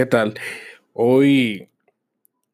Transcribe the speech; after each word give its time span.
¿Qué 0.00 0.06
tal? 0.06 0.32
Hoy, 0.94 1.68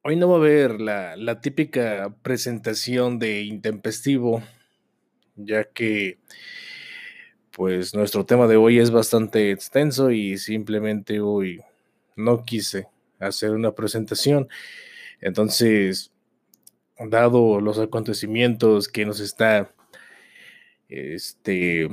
hoy 0.03 0.17
no 0.17 0.29
va 0.29 0.35
a 0.35 0.39
haber 0.39 0.81
la, 0.81 1.15
la 1.15 1.41
típica 1.41 2.13
presentación 2.21 3.21
de 3.21 3.43
intempestivo, 3.43 4.43
ya 5.37 5.63
que 5.63 6.19
pues 7.53 7.95
nuestro 7.95 8.27
tema 8.27 8.49
de 8.49 8.57
hoy 8.57 8.81
es 8.81 8.91
bastante 8.91 9.53
extenso 9.53 10.11
y 10.11 10.39
simplemente 10.39 11.21
hoy 11.21 11.63
no 12.17 12.45
quise 12.45 12.89
hacer 13.21 13.53
una 13.53 13.71
presentación. 13.77 14.49
Entonces, 15.21 16.11
dado 16.99 17.61
los 17.61 17.79
acontecimientos 17.79 18.89
que 18.89 19.07
nos 19.07 19.21
está 19.21 19.73
este, 20.89 21.89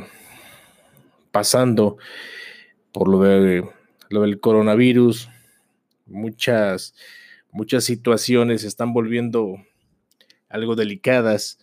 pasando 1.31 1.97
por 2.91 3.07
lo, 3.07 3.21
de, 3.21 3.69
lo 4.09 4.21
del 4.23 4.39
coronavirus, 4.39 5.29
muchas, 6.13 6.95
muchas 7.51 7.83
situaciones 7.83 8.61
se 8.61 8.67
están 8.67 8.93
volviendo 8.93 9.57
algo 10.49 10.75
delicadas 10.75 11.59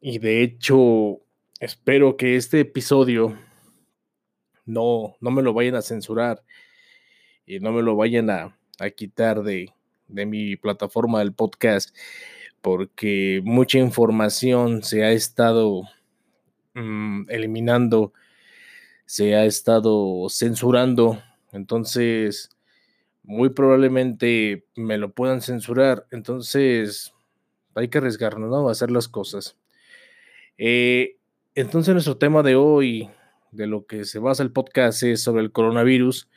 y 0.00 0.18
de 0.18 0.42
hecho 0.42 1.20
espero 1.60 2.16
que 2.16 2.36
este 2.36 2.60
episodio 2.60 3.38
no, 4.64 5.16
no 5.20 5.30
me 5.30 5.42
lo 5.42 5.52
vayan 5.52 5.74
a 5.74 5.82
censurar 5.82 6.42
y 7.46 7.60
no 7.60 7.72
me 7.72 7.82
lo 7.82 7.96
vayan 7.96 8.30
a, 8.30 8.56
a 8.78 8.90
quitar 8.90 9.42
de, 9.42 9.72
de 10.08 10.26
mi 10.26 10.56
plataforma 10.56 11.18
del 11.18 11.34
podcast 11.34 11.94
porque 12.62 13.42
mucha 13.44 13.78
información 13.78 14.82
se 14.84 15.04
ha 15.04 15.10
estado 15.10 15.82
mm, 16.74 17.28
eliminando, 17.28 18.12
se 19.04 19.34
ha 19.34 19.44
estado 19.44 20.28
censurando. 20.30 21.20
Entonces, 21.50 22.50
muy 23.32 23.48
probablemente 23.48 24.66
me 24.76 24.98
lo 24.98 25.12
puedan 25.12 25.40
censurar. 25.40 26.06
Entonces, 26.10 27.14
hay 27.74 27.88
que 27.88 27.98
arriesgarnos, 27.98 28.50
¿no? 28.50 28.68
A 28.68 28.72
hacer 28.72 28.90
las 28.90 29.08
cosas. 29.08 29.56
Eh, 30.58 31.16
entonces, 31.54 31.94
nuestro 31.94 32.18
tema 32.18 32.42
de 32.42 32.56
hoy, 32.56 33.08
de 33.50 33.66
lo 33.66 33.86
que 33.86 34.04
se 34.04 34.18
basa 34.18 34.42
el 34.42 34.52
podcast, 34.52 35.02
es 35.02 35.22
sobre 35.22 35.42
el 35.42 35.50
coronavirus 35.50 36.28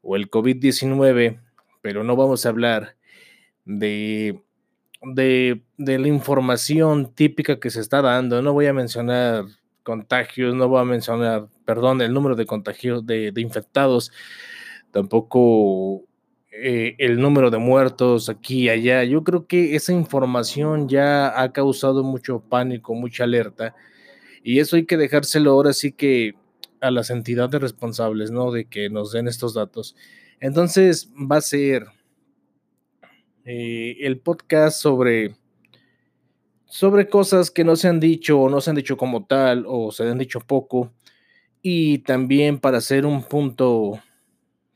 o 0.00 0.16
el 0.16 0.30
COVID-19, 0.30 1.40
pero 1.82 2.04
no 2.04 2.16
vamos 2.16 2.46
a 2.46 2.48
hablar 2.48 2.96
de, 3.66 4.40
de, 5.02 5.62
de, 5.76 5.98
la 5.98 6.08
información 6.08 7.14
típica 7.14 7.60
que 7.60 7.68
se 7.68 7.80
está 7.80 8.00
dando. 8.00 8.40
No 8.40 8.54
voy 8.54 8.66
a 8.66 8.72
mencionar 8.72 9.44
contagios, 9.82 10.54
no 10.54 10.68
voy 10.68 10.80
a 10.80 10.84
mencionar, 10.84 11.48
perdón, 11.66 12.00
el 12.00 12.14
número 12.14 12.34
de 12.34 12.46
contagios, 12.46 13.04
de, 13.04 13.30
de 13.30 13.40
infectados, 13.42 14.10
tampoco 14.90 16.06
eh, 16.62 16.94
el 16.98 17.20
número 17.20 17.50
de 17.50 17.58
muertos 17.58 18.28
aquí 18.28 18.64
y 18.64 18.68
allá. 18.68 19.04
Yo 19.04 19.24
creo 19.24 19.46
que 19.46 19.74
esa 19.76 19.92
información 19.92 20.88
ya 20.88 21.40
ha 21.40 21.52
causado 21.52 22.02
mucho 22.04 22.40
pánico, 22.40 22.94
mucha 22.94 23.24
alerta. 23.24 23.74
Y 24.42 24.58
eso 24.60 24.76
hay 24.76 24.86
que 24.86 24.96
dejárselo 24.96 25.52
ahora 25.52 25.72
sí 25.72 25.92
que 25.92 26.34
a 26.80 26.90
las 26.90 27.10
entidades 27.10 27.60
responsables, 27.60 28.30
¿no? 28.30 28.50
De 28.50 28.66
que 28.66 28.90
nos 28.90 29.12
den 29.12 29.28
estos 29.28 29.54
datos. 29.54 29.96
Entonces 30.40 31.10
va 31.10 31.36
a 31.36 31.40
ser 31.40 31.86
eh, 33.44 33.96
el 34.00 34.18
podcast 34.20 34.80
sobre, 34.80 35.34
sobre 36.66 37.08
cosas 37.08 37.50
que 37.50 37.64
no 37.64 37.76
se 37.76 37.88
han 37.88 38.00
dicho 38.00 38.38
o 38.40 38.50
no 38.50 38.60
se 38.60 38.70
han 38.70 38.76
dicho 38.76 38.96
como 38.96 39.24
tal 39.26 39.64
o 39.66 39.92
se 39.92 40.04
han 40.08 40.18
dicho 40.18 40.40
poco. 40.40 40.92
Y 41.62 41.98
también 41.98 42.58
para 42.58 42.78
hacer 42.78 43.06
un 43.06 43.22
punto 43.22 44.00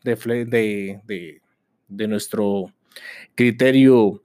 de, 0.03 0.17
de, 0.47 1.01
de 1.07 1.44
de 1.89 2.09
nuestro 2.09 2.73
criterio 3.35 4.23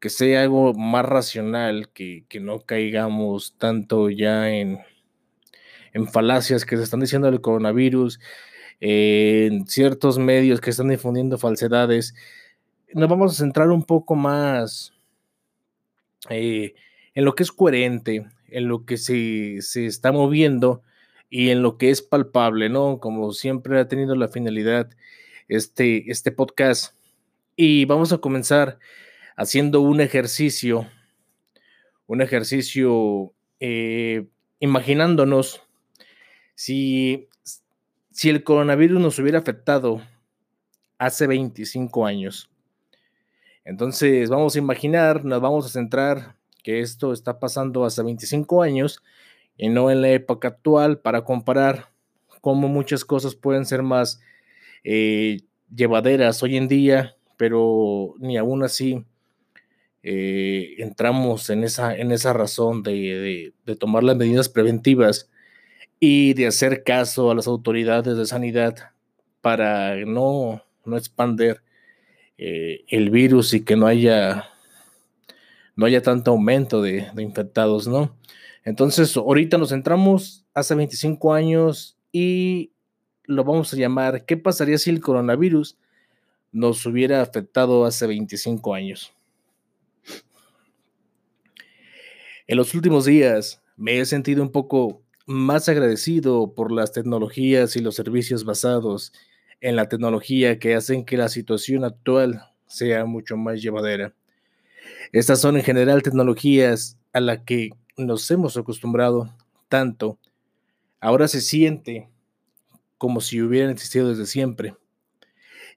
que 0.00 0.10
sea 0.10 0.42
algo 0.42 0.74
más 0.74 1.04
racional, 1.04 1.90
que, 1.90 2.24
no 2.40 2.60
caigamos 2.60 3.56
tanto 3.58 4.10
ya 4.10 4.50
en, 4.50 4.78
en 5.92 6.06
falacias 6.06 6.64
que 6.64 6.76
se 6.76 6.84
están 6.84 7.00
diciendo 7.00 7.30
del 7.30 7.40
coronavirus, 7.40 8.20
en 8.80 9.66
ciertos 9.66 10.18
medios 10.18 10.60
que 10.60 10.70
están 10.70 10.88
difundiendo 10.88 11.36
falsedades. 11.38 12.14
Nos 12.94 13.08
vamos 13.08 13.32
a 13.32 13.38
centrar 13.38 13.70
un 13.70 13.82
poco 13.82 14.14
más 14.14 14.92
eh, 16.30 16.74
en 17.14 17.24
lo 17.24 17.34
que 17.34 17.42
es 17.42 17.52
coherente, 17.52 18.26
en 18.48 18.68
lo 18.68 18.84
que 18.84 18.96
se, 18.96 19.60
se 19.62 19.86
está 19.86 20.12
moviendo 20.12 20.82
y 21.28 21.50
en 21.50 21.62
lo 21.62 21.76
que 21.76 21.90
es 21.90 22.02
palpable, 22.02 22.68
¿no? 22.68 23.00
Como 23.00 23.32
siempre 23.32 23.78
ha 23.80 23.88
tenido 23.88 24.14
la 24.14 24.28
finalidad 24.28 24.90
este, 25.48 26.10
este 26.10 26.30
podcast. 26.30 26.94
Y 27.56 27.84
vamos 27.86 28.12
a 28.12 28.18
comenzar 28.18 28.78
haciendo 29.36 29.80
un 29.80 30.00
ejercicio, 30.00 30.86
un 32.06 32.20
ejercicio 32.22 33.32
eh, 33.60 34.26
imaginándonos 34.60 35.62
si, 36.54 37.28
si 38.10 38.30
el 38.30 38.44
coronavirus 38.44 39.00
nos 39.00 39.18
hubiera 39.18 39.38
afectado 39.38 40.02
hace 40.98 41.26
25 41.26 42.06
años. 42.06 42.50
Entonces 43.64 44.30
vamos 44.30 44.56
a 44.56 44.58
imaginar, 44.58 45.24
nos 45.24 45.40
vamos 45.40 45.66
a 45.66 45.68
centrar 45.68 46.36
que 46.62 46.80
esto 46.80 47.12
está 47.12 47.38
pasando 47.38 47.84
hace 47.84 48.02
25 48.02 48.62
años 48.62 49.02
y 49.56 49.68
no 49.68 49.90
en 49.90 50.02
la 50.02 50.10
época 50.10 50.48
actual 50.48 50.98
para 50.98 51.24
comparar 51.24 51.90
cómo 52.40 52.68
muchas 52.68 53.04
cosas 53.04 53.34
pueden 53.34 53.66
ser 53.66 53.82
más 53.82 54.20
eh, 54.84 55.40
llevaderas 55.74 56.42
hoy 56.42 56.56
en 56.56 56.68
día, 56.68 57.16
pero 57.36 58.14
ni 58.18 58.36
aún 58.36 58.62
así 58.62 59.04
eh, 60.02 60.76
entramos 60.78 61.50
en 61.50 61.64
esa, 61.64 61.96
en 61.96 62.12
esa 62.12 62.32
razón 62.32 62.82
de, 62.82 63.52
tomar 63.78 64.04
las 64.04 64.16
medidas 64.16 64.48
preventivas 64.48 65.30
y 66.00 66.34
de 66.34 66.46
hacer 66.46 66.84
caso 66.84 67.30
a 67.30 67.34
las 67.34 67.46
autoridades 67.46 68.16
de 68.16 68.26
sanidad 68.26 68.92
para 69.40 69.96
no, 70.06 70.64
no 70.84 70.96
expander 70.96 71.62
eh, 72.38 72.84
el 72.88 73.10
virus 73.10 73.54
y 73.54 73.64
que 73.64 73.76
no 73.76 73.86
haya, 73.86 74.48
no 75.76 75.86
haya 75.86 76.02
tanto 76.02 76.30
aumento 76.30 76.80
de, 76.80 77.08
de 77.12 77.22
infectados, 77.22 77.88
¿no? 77.88 78.16
Entonces, 78.64 79.16
ahorita 79.16 79.58
nos 79.58 79.70
centramos 79.70 80.44
hace 80.54 80.74
25 80.74 81.32
años 81.34 81.96
y 82.12 82.72
lo 83.28 83.44
vamos 83.44 83.72
a 83.72 83.76
llamar, 83.76 84.24
¿qué 84.24 84.38
pasaría 84.38 84.78
si 84.78 84.88
el 84.88 85.00
coronavirus 85.00 85.76
nos 86.50 86.84
hubiera 86.86 87.20
afectado 87.20 87.84
hace 87.84 88.06
25 88.06 88.74
años? 88.74 89.12
En 92.46 92.56
los 92.56 92.74
últimos 92.74 93.04
días 93.04 93.62
me 93.76 94.00
he 94.00 94.06
sentido 94.06 94.42
un 94.42 94.50
poco 94.50 95.02
más 95.26 95.68
agradecido 95.68 96.54
por 96.54 96.72
las 96.72 96.92
tecnologías 96.92 97.76
y 97.76 97.80
los 97.80 97.96
servicios 97.96 98.44
basados 98.44 99.12
en 99.60 99.76
la 99.76 99.90
tecnología 99.90 100.58
que 100.58 100.74
hacen 100.74 101.04
que 101.04 101.18
la 101.18 101.28
situación 101.28 101.84
actual 101.84 102.42
sea 102.66 103.04
mucho 103.04 103.36
más 103.36 103.60
llevadera. 103.60 104.14
Estas 105.12 105.42
son 105.42 105.58
en 105.58 105.64
general 105.64 106.02
tecnologías 106.02 106.96
a 107.12 107.20
las 107.20 107.40
que 107.40 107.70
nos 107.98 108.30
hemos 108.30 108.56
acostumbrado 108.56 109.34
tanto. 109.68 110.18
Ahora 110.98 111.28
se 111.28 111.42
siente 111.42 112.08
como 112.98 113.20
si 113.20 113.40
hubieran 113.40 113.70
existido 113.70 114.08
desde 114.08 114.26
siempre. 114.26 114.74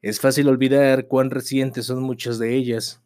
Es 0.01 0.19
fácil 0.19 0.49
olvidar 0.49 1.07
cuán 1.07 1.29
recientes 1.29 1.85
son 1.85 2.01
muchas 2.01 2.39
de 2.39 2.55
ellas. 2.55 3.01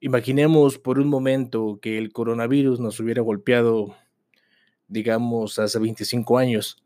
Imaginemos 0.00 0.78
por 0.78 0.98
un 0.98 1.08
momento 1.08 1.78
que 1.80 1.98
el 1.98 2.12
coronavirus 2.12 2.78
nos 2.78 3.00
hubiera 3.00 3.22
golpeado, 3.22 3.96
digamos, 4.86 5.58
hace 5.58 5.78
25 5.78 6.38
años. 6.38 6.84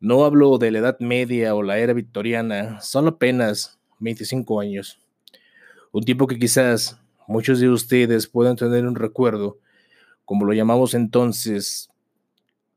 No 0.00 0.24
hablo 0.24 0.58
de 0.58 0.72
la 0.72 0.80
Edad 0.80 0.98
Media 0.98 1.54
o 1.54 1.62
la 1.62 1.78
era 1.78 1.92
victoriana, 1.92 2.80
son 2.80 3.06
apenas 3.06 3.78
25 4.00 4.60
años. 4.60 4.98
Un 5.92 6.02
tiempo 6.02 6.26
que 6.26 6.38
quizás 6.38 6.98
muchos 7.28 7.60
de 7.60 7.68
ustedes 7.68 8.26
puedan 8.26 8.56
tener 8.56 8.84
un 8.84 8.96
recuerdo, 8.96 9.58
como 10.24 10.44
lo 10.44 10.52
llamamos 10.52 10.92
entonces, 10.94 11.88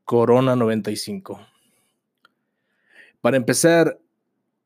Corona 0.04 0.54
95. 0.54 1.40
Para 3.20 3.36
empezar, 3.36 3.98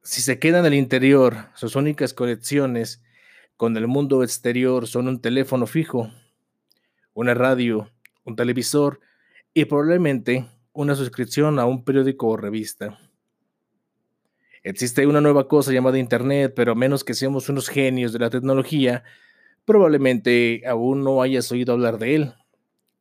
si 0.03 0.21
se 0.21 0.39
queda 0.39 0.59
en 0.59 0.67
el 0.67 0.75
interior, 0.75 1.49
sus 1.55 1.75
únicas 1.75 2.13
conexiones 2.13 3.03
con 3.57 3.77
el 3.77 3.87
mundo 3.87 4.23
exterior 4.23 4.87
son 4.87 5.09
un 5.09 5.21
teléfono 5.21 5.67
fijo, 5.67 6.11
una 7.15 7.33
radio, 7.33 7.91
un 8.25 8.37
televisor 8.37 9.01
y 9.55 9.65
probablemente 9.65 10.47
una 10.73 10.95
suscripción 10.95 11.59
a 11.59 11.65
un 11.65 11.85
periódico 11.85 12.29
o 12.29 12.37
revista. 12.37 12.99
Existe 14.63 15.07
una 15.07 15.21
nueva 15.21 15.49
cosa 15.49 15.73
llamada 15.73 15.99
Internet, 15.99 16.53
pero 16.55 16.73
a 16.73 16.75
menos 16.75 17.05
que 17.05 17.15
seamos 17.15 17.49
unos 17.49 17.69
genios 17.69 18.13
de 18.13 18.19
la 18.19 18.31
tecnología, 18.31 19.03
probablemente 19.65 20.63
aún 20.67 21.03
no 21.03 21.23
hayas 21.23 21.51
oído 21.53 21.73
hablar 21.73 21.99
de 21.99 22.15
él. 22.17 22.35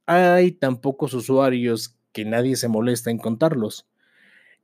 Hay 0.05 0.53
tan 0.53 0.79
pocos 0.79 1.13
usuarios 1.13 1.97
que 2.13 2.25
nadie 2.25 2.55
se 2.55 2.67
molesta 2.67 3.11
en 3.11 3.17
contarlos. 3.17 3.85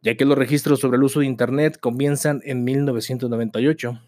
Ya 0.02 0.16
que 0.16 0.26
los 0.26 0.38
registros 0.38 0.80
sobre 0.80 0.98
el 0.98 1.04
uso 1.04 1.20
de 1.20 1.26
Internet 1.26 1.78
comienzan 1.80 2.42
en 2.44 2.64
1998. 2.64 4.02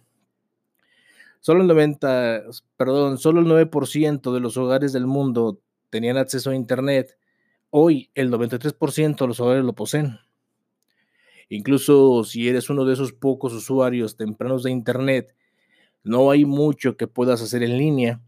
Solo 1.41 1.61
el 1.61 1.67
90, 1.67 2.43
perdón, 2.75 3.17
solo 3.17 3.39
el 3.39 3.47
9% 3.47 4.33
de 4.33 4.39
los 4.39 4.57
hogares 4.57 4.91
del 4.91 5.07
mundo 5.07 5.61
tenían 5.89 6.17
acceso 6.17 6.51
a 6.51 6.55
Internet. 6.55 7.17
Hoy 7.69 8.11
el 8.13 8.31
93% 8.31 9.17
de 9.17 9.27
los 9.27 9.39
hogares 9.39 9.63
lo 9.63 9.73
poseen. 9.73 10.19
Incluso 11.49 12.23
si 12.23 12.47
eres 12.47 12.69
uno 12.69 12.85
de 12.85 12.93
esos 12.93 13.13
pocos 13.13 13.53
usuarios 13.53 14.17
tempranos 14.17 14.63
de 14.63 14.71
Internet, 14.71 15.35
no 16.03 16.29
hay 16.29 16.45
mucho 16.45 16.95
que 16.97 17.07
puedas 17.07 17.41
hacer 17.41 17.63
en 17.63 17.77
línea. 17.77 18.21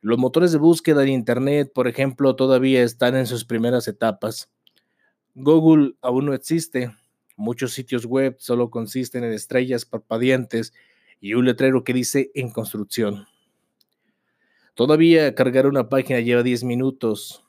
Los 0.00 0.18
motores 0.18 0.52
de 0.52 0.58
búsqueda 0.58 1.02
de 1.02 1.10
Internet, 1.10 1.70
por 1.74 1.86
ejemplo, 1.86 2.34
todavía 2.34 2.82
están 2.82 3.16
en 3.16 3.26
sus 3.26 3.44
primeras 3.44 3.88
etapas. 3.88 4.50
Google 5.34 5.94
aún 6.02 6.26
no 6.26 6.34
existe. 6.34 6.94
Muchos 7.36 7.72
sitios 7.72 8.04
web 8.04 8.36
solo 8.38 8.70
consisten 8.70 9.22
en 9.22 9.32
estrellas 9.32 9.84
parpadeantes 9.84 10.72
y 11.20 11.34
un 11.34 11.44
letrero 11.44 11.84
que 11.84 11.92
dice 11.92 12.30
en 12.34 12.50
construcción. 12.50 13.26
Todavía 14.74 15.34
cargar 15.34 15.66
una 15.66 15.88
página 15.88 16.20
lleva 16.20 16.42
10 16.42 16.64
minutos. 16.64 17.44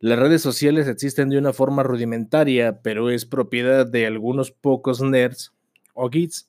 Las 0.00 0.18
redes 0.18 0.42
sociales 0.42 0.88
existen 0.88 1.28
de 1.28 1.38
una 1.38 1.52
forma 1.52 1.82
rudimentaria, 1.82 2.80
pero 2.82 3.10
es 3.10 3.26
propiedad 3.26 3.86
de 3.86 4.06
algunos 4.06 4.50
pocos 4.50 5.00
nerds 5.00 5.52
o 5.94 6.08
geeks 6.08 6.48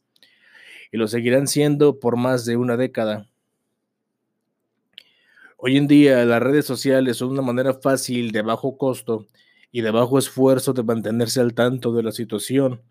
y 0.91 0.97
lo 0.97 1.07
seguirán 1.07 1.47
siendo 1.47 1.99
por 1.99 2.17
más 2.17 2.45
de 2.45 2.57
una 2.57 2.77
década. 2.77 3.27
Hoy 5.57 5.77
en 5.77 5.87
día 5.87 6.25
las 6.25 6.41
redes 6.41 6.65
sociales 6.65 7.17
son 7.17 7.29
una 7.31 7.41
manera 7.41 7.73
fácil, 7.73 8.31
de 8.31 8.41
bajo 8.41 8.77
costo 8.77 9.27
y 9.71 9.81
de 9.81 9.91
bajo 9.91 10.19
esfuerzo 10.19 10.73
de 10.73 10.83
mantenerse 10.83 11.39
al 11.39 11.53
tanto 11.53 11.93
de 11.93 12.03
la 12.03 12.11
situación 12.11 12.81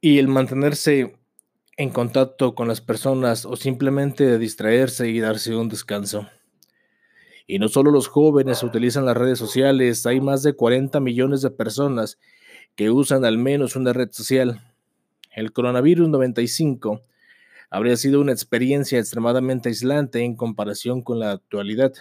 y 0.00 0.18
el 0.18 0.28
mantenerse 0.28 1.16
en 1.76 1.90
contacto 1.90 2.54
con 2.54 2.68
las 2.68 2.80
personas 2.80 3.46
o 3.46 3.56
simplemente 3.56 4.26
de 4.26 4.38
distraerse 4.38 5.08
y 5.08 5.20
darse 5.20 5.54
un 5.56 5.68
descanso. 5.68 6.28
Y 7.46 7.58
no 7.58 7.68
solo 7.68 7.90
los 7.90 8.08
jóvenes 8.08 8.62
utilizan 8.62 9.04
las 9.04 9.16
redes 9.16 9.38
sociales, 9.38 10.04
hay 10.06 10.20
más 10.20 10.42
de 10.42 10.54
40 10.54 11.00
millones 11.00 11.40
de 11.42 11.50
personas 11.50 12.18
que 12.76 12.90
usan 12.90 13.24
al 13.24 13.38
menos 13.38 13.76
una 13.76 13.92
red 13.92 14.10
social. 14.10 14.60
El 15.34 15.52
coronavirus 15.52 16.08
95 16.08 17.02
habría 17.70 17.96
sido 17.96 18.20
una 18.20 18.32
experiencia 18.32 18.98
extremadamente 18.98 19.68
aislante 19.68 20.20
en 20.20 20.36
comparación 20.36 21.02
con 21.02 21.20
la 21.20 21.32
actualidad. 21.32 21.92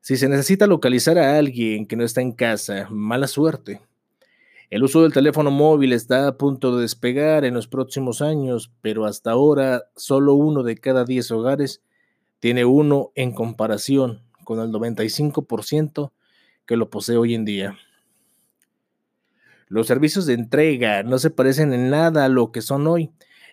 Si 0.00 0.16
se 0.16 0.28
necesita 0.28 0.66
localizar 0.66 1.18
a 1.18 1.36
alguien 1.36 1.86
que 1.86 1.96
no 1.96 2.04
está 2.04 2.22
en 2.22 2.32
casa, 2.32 2.88
mala 2.90 3.26
suerte. 3.26 3.82
El 4.70 4.82
uso 4.82 5.02
del 5.02 5.12
teléfono 5.12 5.50
móvil 5.50 5.92
está 5.92 6.26
a 6.26 6.38
punto 6.38 6.74
de 6.74 6.82
despegar 6.82 7.44
en 7.44 7.54
los 7.54 7.68
próximos 7.68 8.22
años, 8.22 8.72
pero 8.80 9.04
hasta 9.04 9.32
ahora 9.32 9.84
solo 9.96 10.34
uno 10.34 10.62
de 10.62 10.76
cada 10.76 11.04
10 11.04 11.30
hogares 11.32 11.82
tiene 12.38 12.64
uno 12.64 13.12
en 13.14 13.32
comparación 13.32 14.22
con 14.44 14.60
el 14.60 14.70
95% 14.70 16.12
que 16.66 16.76
lo 16.76 16.88
posee 16.88 17.16
hoy 17.16 17.34
en 17.34 17.44
día. 17.44 17.76
Los 19.68 19.86
servicios 19.86 20.24
de 20.24 20.34
entrega 20.34 21.02
no 21.02 21.18
se 21.18 21.30
parecen 21.30 21.72
en 21.74 21.90
nada 21.90 22.24
a 22.24 22.28
lo 22.28 22.50
que 22.50 22.62
son 22.62 22.86
hoy. 22.86 23.10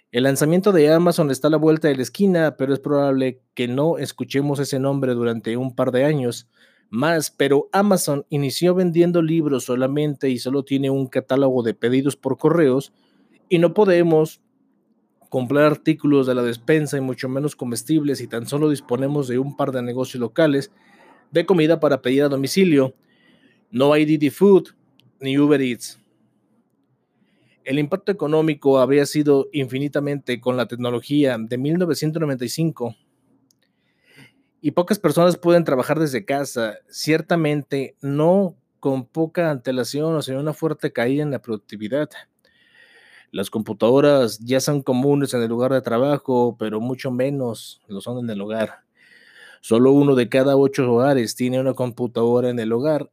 El 0.09 0.23
lanzamiento 0.23 0.71
de 0.71 0.89
Amazon 0.89 1.31
está 1.31 1.49
a 1.49 1.51
la 1.51 1.57
vuelta 1.57 1.89
de 1.89 1.97
la 1.97 2.01
esquina, 2.01 2.55
pero 2.55 2.73
es 2.73 2.79
probable 2.79 3.41
que 3.53 3.67
no 3.67 3.97
escuchemos 3.97 4.57
ese 4.59 4.79
nombre 4.79 5.13
durante 5.13 5.57
un 5.57 5.75
par 5.75 5.91
de 5.91 6.05
años 6.05 6.47
más, 6.89 7.29
pero 7.29 7.67
Amazon 7.73 8.25
inició 8.29 8.73
vendiendo 8.73 9.21
libros 9.21 9.65
solamente 9.65 10.29
y 10.29 10.39
solo 10.39 10.63
tiene 10.63 10.89
un 10.89 11.07
catálogo 11.07 11.61
de 11.61 11.73
pedidos 11.73 12.15
por 12.15 12.37
correos 12.37 12.93
y 13.49 13.59
no 13.59 13.73
podemos 13.73 14.41
comprar 15.27 15.65
artículos 15.65 16.25
de 16.25 16.35
la 16.35 16.41
despensa 16.41 16.97
y 16.97 17.01
mucho 17.01 17.27
menos 17.27 17.57
comestibles 17.57 18.21
y 18.21 18.27
tan 18.27 18.47
solo 18.47 18.69
disponemos 18.69 19.27
de 19.27 19.39
un 19.39 19.57
par 19.57 19.73
de 19.73 19.81
negocios 19.81 20.21
locales 20.21 20.71
de 21.31 21.45
comida 21.45 21.81
para 21.81 22.01
pedir 22.01 22.23
a 22.23 22.29
domicilio. 22.29 22.93
No 23.71 23.91
hay 23.91 24.05
Didi 24.05 24.29
Food 24.29 24.69
ni 25.19 25.37
Uber 25.37 25.61
Eats. 25.61 25.99
El 27.67 27.79
impacto 27.79 28.13
económico 28.13 28.79
habría 28.79 29.05
sido 29.05 29.49
infinitamente 29.51 30.39
con 30.39 30.55
la 30.55 30.69
tecnología 30.69 31.37
de 31.37 31.57
1995 31.57 32.95
y 34.61 34.71
pocas 34.71 34.99
personas 34.99 35.35
pueden 35.35 35.65
trabajar 35.65 35.99
desde 35.99 36.23
casa, 36.23 36.77
ciertamente 36.87 37.97
no 37.99 38.55
con 38.79 39.05
poca 39.05 39.51
antelación 39.51 40.15
o 40.15 40.21
sin 40.21 40.37
una 40.37 40.53
fuerte 40.53 40.93
caída 40.93 41.23
en 41.23 41.31
la 41.31 41.41
productividad. 41.41 42.09
Las 43.31 43.49
computadoras 43.49 44.39
ya 44.39 44.61
son 44.61 44.81
comunes 44.81 45.33
en 45.33 45.41
el 45.41 45.49
lugar 45.49 45.73
de 45.73 45.81
trabajo, 45.81 46.55
pero 46.57 46.79
mucho 46.79 47.11
menos 47.11 47.81
lo 47.89 47.99
son 47.99 48.23
en 48.23 48.29
el 48.29 48.39
hogar. 48.39 48.85
Solo 49.59 49.91
uno 49.91 50.15
de 50.15 50.29
cada 50.29 50.55
ocho 50.55 50.89
hogares 50.89 51.35
tiene 51.35 51.59
una 51.59 51.73
computadora 51.73 52.49
en 52.49 52.59
el 52.59 52.71
hogar 52.71 53.11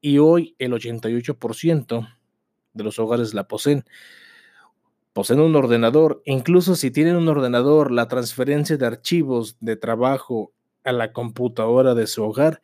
y 0.00 0.18
hoy 0.18 0.56
el 0.58 0.72
88% 0.72 2.08
de 2.74 2.84
los 2.84 2.98
hogares 2.98 3.34
la 3.34 3.48
poseen. 3.48 3.84
Poseen 5.12 5.40
un 5.40 5.54
ordenador, 5.56 6.22
incluso 6.24 6.74
si 6.74 6.90
tienen 6.90 7.16
un 7.16 7.28
ordenador, 7.28 7.90
la 7.90 8.08
transferencia 8.08 8.76
de 8.76 8.86
archivos 8.86 9.56
de 9.60 9.76
trabajo 9.76 10.52
a 10.84 10.92
la 10.92 11.12
computadora 11.12 11.94
de 11.94 12.06
su 12.06 12.22
hogar. 12.22 12.62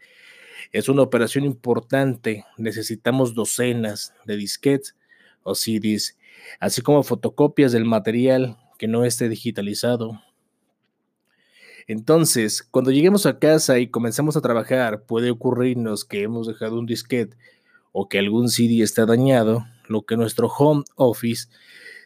Es 0.72 0.88
una 0.88 1.02
operación 1.02 1.44
importante. 1.44 2.44
Necesitamos 2.56 3.34
docenas 3.34 4.14
de 4.24 4.36
disquetes 4.36 4.96
o 5.42 5.54
CDs, 5.54 6.16
así 6.60 6.82
como 6.82 7.02
fotocopias 7.02 7.72
del 7.72 7.84
material 7.84 8.56
que 8.78 8.88
no 8.88 9.04
esté 9.04 9.28
digitalizado. 9.28 10.22
Entonces, 11.86 12.62
cuando 12.62 12.90
lleguemos 12.90 13.24
a 13.24 13.38
casa 13.38 13.78
y 13.78 13.88
comencemos 13.88 14.36
a 14.36 14.42
trabajar, 14.42 15.04
puede 15.04 15.30
ocurrirnos 15.30 16.04
que 16.04 16.22
hemos 16.22 16.46
dejado 16.46 16.78
un 16.78 16.86
disquete 16.86 17.36
o 17.92 18.08
que 18.08 18.18
algún 18.18 18.50
CD 18.50 18.82
está 18.82 19.06
dañado, 19.06 19.66
lo 19.88 20.02
que 20.02 20.16
nuestro 20.16 20.48
home 20.48 20.84
office 20.96 21.48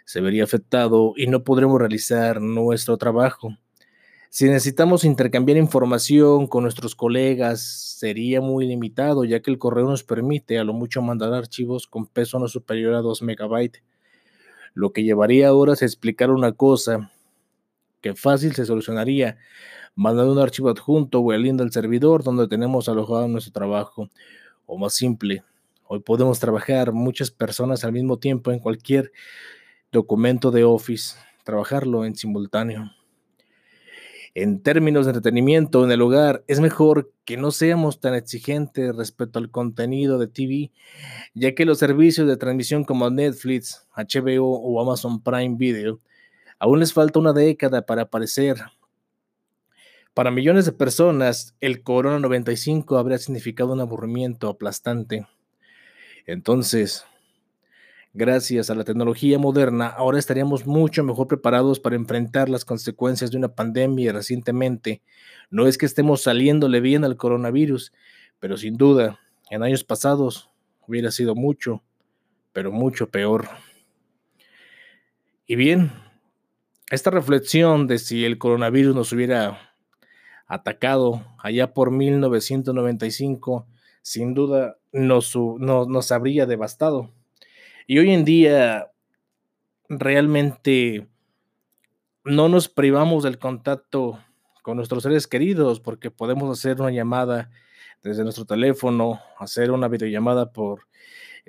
se 0.05 0.20
vería 0.20 0.44
afectado 0.44 1.14
y 1.17 1.26
no 1.26 1.44
podremos 1.44 1.79
realizar 1.79 2.40
nuestro 2.40 2.96
trabajo. 2.96 3.56
Si 4.31 4.46
necesitamos 4.46 5.05
intercambiar 5.05 5.58
información 5.58 6.46
con 6.46 6.62
nuestros 6.62 6.94
colegas, 6.94 7.61
sería 7.99 8.40
muy 8.40 8.67
limitado, 8.67 9.25
ya 9.25 9.40
que 9.40 9.50
el 9.50 9.59
correo 9.59 9.87
nos 9.87 10.04
permite 10.04 10.59
a 10.59 10.64
lo 10.64 10.73
mucho 10.73 11.02
mandar 11.02 11.35
archivos 11.35 11.87
con 11.87 12.06
peso 12.06 12.38
no 12.38 12.49
superior 12.49 12.95
a 12.95 13.02
2 13.02 13.23
megabytes. 13.23 13.83
Lo 14.73 14.92
que 14.95 15.04
llevaría 15.04 15.52
horas 15.52 15.83
a 15.83 15.85
explicar 15.85 16.30
una 16.30 16.52
cosa 16.52 17.11
que 18.00 18.14
fácil 18.14 18.54
se 18.54 18.64
solucionaría 18.64 19.37
mandando 19.95 20.33
un 20.33 20.38
archivo 20.38 20.71
adjunto 20.71 21.21
o 21.21 21.33
el 21.35 21.42
link 21.42 21.59
del 21.59 21.71
servidor 21.71 22.25
donde 22.25 22.49
tenemos 22.49 22.88
alojado 22.88 23.28
nuestro 23.28 23.52
trabajo. 23.52 24.09
O 24.64 24.78
más 24.78 24.95
simple, 24.95 25.45
hoy 25.92 26.00
podemos 26.00 26.40
trabajar 26.40 26.92
muchas 26.92 27.30
personas 27.30 27.84
al 27.84 27.92
mismo 27.92 28.18
tiempo 28.18 28.50
en 28.50 28.58
cualquier 28.58 29.12
documento 29.90 30.50
de 30.50 30.64
Office, 30.64 31.16
trabajarlo 31.44 32.04
en 32.04 32.14
simultáneo 32.14 32.90
en 34.34 34.62
términos 34.62 35.04
de 35.04 35.11
entretenimiento 35.11 35.84
en 35.84 35.92
el 35.92 36.00
hogar, 36.00 36.42
es 36.49 36.61
mejor 36.61 37.12
que 37.25 37.37
no 37.37 37.50
seamos 37.50 38.00
tan 38.00 38.14
exigentes 38.14 38.94
respecto 38.96 39.38
al 39.38 39.50
contenido 39.50 40.18
de 40.18 40.26
TV, 40.26 40.72
ya 41.34 41.54
que 41.54 41.66
los 41.66 41.78
servicios 41.78 42.26
de 42.26 42.37
transmisión 42.37 42.84
como 42.84 43.11
Netflix, 43.11 43.87
HBO 43.94 44.58
o 44.58 44.80
Amazon 44.80 45.22
Prime 45.22 45.56
Video 45.58 46.00
aún 46.58 46.80
les 46.80 46.92
falta 46.92 47.18
una 47.18 47.32
década 47.32 47.84
para 47.84 48.02
aparecer. 48.02 48.56
Para 50.14 50.30
millones 50.30 50.64
de 50.64 50.72
personas, 50.72 51.54
el 51.61 51.82
Corona 51.82 52.18
95 52.18 52.96
habría 52.96 53.18
significado 53.18 53.72
un 53.72 53.80
aburrimiento 53.80 54.49
aplastante. 54.49 55.26
Entonces, 56.26 57.05
Gracias 58.14 58.69
a 58.69 58.75
la 58.75 58.85
tecnología 58.85 59.38
moderna, 59.38 59.87
ahora 59.87 60.19
estaríamos 60.19 60.67
mucho 60.67 61.02
mejor 61.02 61.29
preparados 61.29 61.81
para 61.81 61.97
enfrentar 61.97 62.50
las 62.50 62.67
consecuencias 62.67 63.31
de 63.31 63.38
una 63.38 63.55
pandemia 63.55 64.12
recientemente. 64.12 65.00
No 65.49 65.67
es 65.67 65.79
que 65.79 65.87
estemos 65.87 66.21
saliéndole 66.21 66.81
bien 66.81 67.05
al 67.05 67.17
coronavirus, 67.17 67.91
pero 68.38 68.59
sin 68.59 68.76
duda, 68.76 69.19
en 69.49 69.62
años 69.62 69.83
pasados 69.83 70.50
hubiera 70.87 71.11
sido 71.11 71.35
mucho, 71.35 71.83
pero 72.52 72.71
mucho 72.71 73.09
peor. 73.09 73.49
Y 75.47 75.57
bien, 75.57 75.91
esta 76.91 77.11
reflexión 77.11 77.87
de 77.87 77.99
si 77.99 78.26
el 78.26 78.37
coronavirus 78.37 78.95
nos 78.95 79.11
hubiera 79.14 79.75
atacado 80.47 81.25
allá 81.38 81.73
por 81.73 81.91
1995, 81.91 83.67
sin 84.02 84.35
duda 84.35 84.76
nos, 84.92 85.35
nos 85.37 86.12
habría 86.12 86.47
devastado 86.47 87.11
y 87.87 87.99
hoy 87.99 88.11
en 88.11 88.25
día 88.25 88.90
realmente 89.88 91.06
no 92.25 92.49
nos 92.49 92.68
privamos 92.68 93.25
del 93.25 93.38
contacto 93.38 94.18
con 94.62 94.76
nuestros 94.76 95.02
seres 95.02 95.26
queridos 95.26 95.80
porque 95.80 96.11
podemos 96.11 96.56
hacer 96.56 96.80
una 96.80 96.90
llamada 96.90 97.50
desde 98.02 98.23
nuestro 98.23 98.44
teléfono, 98.44 99.21
hacer 99.38 99.71
una 99.71 99.88
videollamada 99.88 100.52
por 100.52 100.87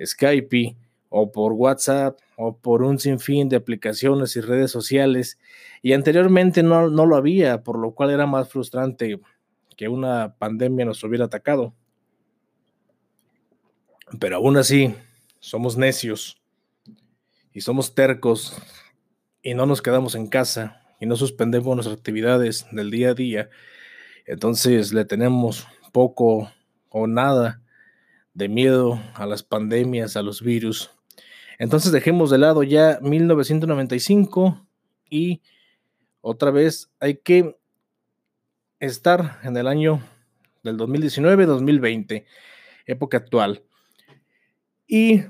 Skype 0.04 0.76
o 1.08 1.30
por 1.30 1.52
WhatsApp 1.52 2.18
o 2.36 2.56
por 2.56 2.82
un 2.82 2.98
sinfín 2.98 3.48
de 3.48 3.56
aplicaciones 3.56 4.34
y 4.36 4.40
redes 4.40 4.70
sociales. 4.70 5.38
Y 5.82 5.92
anteriormente 5.92 6.62
no, 6.62 6.90
no 6.90 7.06
lo 7.06 7.16
había, 7.16 7.62
por 7.62 7.78
lo 7.78 7.92
cual 7.92 8.10
era 8.10 8.26
más 8.26 8.48
frustrante 8.48 9.20
que 9.76 9.88
una 9.88 10.34
pandemia 10.38 10.84
nos 10.84 11.02
hubiera 11.04 11.26
atacado. 11.26 11.74
Pero 14.18 14.36
aún 14.36 14.56
así, 14.56 14.94
somos 15.40 15.76
necios 15.76 16.40
y 17.52 17.60
somos 17.60 17.94
tercos 17.94 18.56
y 19.42 19.54
no 19.54 19.66
nos 19.66 19.82
quedamos 19.82 20.14
en 20.14 20.26
casa 20.26 20.80
y 21.00 21.06
no 21.06 21.16
suspendemos 21.16 21.74
nuestras 21.74 21.96
actividades 21.96 22.66
del 22.72 22.90
día 22.90 23.10
a 23.10 23.14
día. 23.14 23.50
Entonces 24.26 24.92
le 24.92 25.04
tenemos 25.04 25.66
poco 25.92 26.50
o 26.88 27.06
nada 27.06 27.62
de 28.32 28.48
miedo 28.48 29.00
a 29.14 29.26
las 29.26 29.42
pandemias, 29.42 30.16
a 30.16 30.22
los 30.22 30.42
virus. 30.42 30.90
Entonces 31.58 31.92
dejemos 31.92 32.30
de 32.30 32.38
lado 32.38 32.62
ya 32.62 32.98
1995 33.00 34.66
y 35.08 35.42
otra 36.20 36.50
vez 36.50 36.90
hay 37.00 37.16
que 37.16 37.56
estar 38.80 39.38
en 39.42 39.56
el 39.56 39.68
año 39.68 40.00
del 40.62 40.78
2019-2020, 40.78 42.24
época 42.86 43.18
actual. 43.18 43.62
Y 44.86 45.22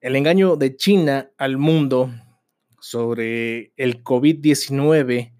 el 0.00 0.16
engaño 0.16 0.56
de 0.56 0.76
China 0.76 1.30
al 1.36 1.58
mundo 1.58 2.10
sobre 2.80 3.72
el 3.76 4.02
COVID-19. 4.02 5.32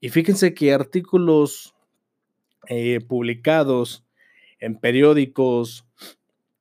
Y 0.00 0.08
fíjense 0.08 0.52
que 0.54 0.72
artículos 0.72 1.74
eh, 2.68 3.00
publicados 3.00 4.04
en 4.58 4.78
periódicos 4.78 5.86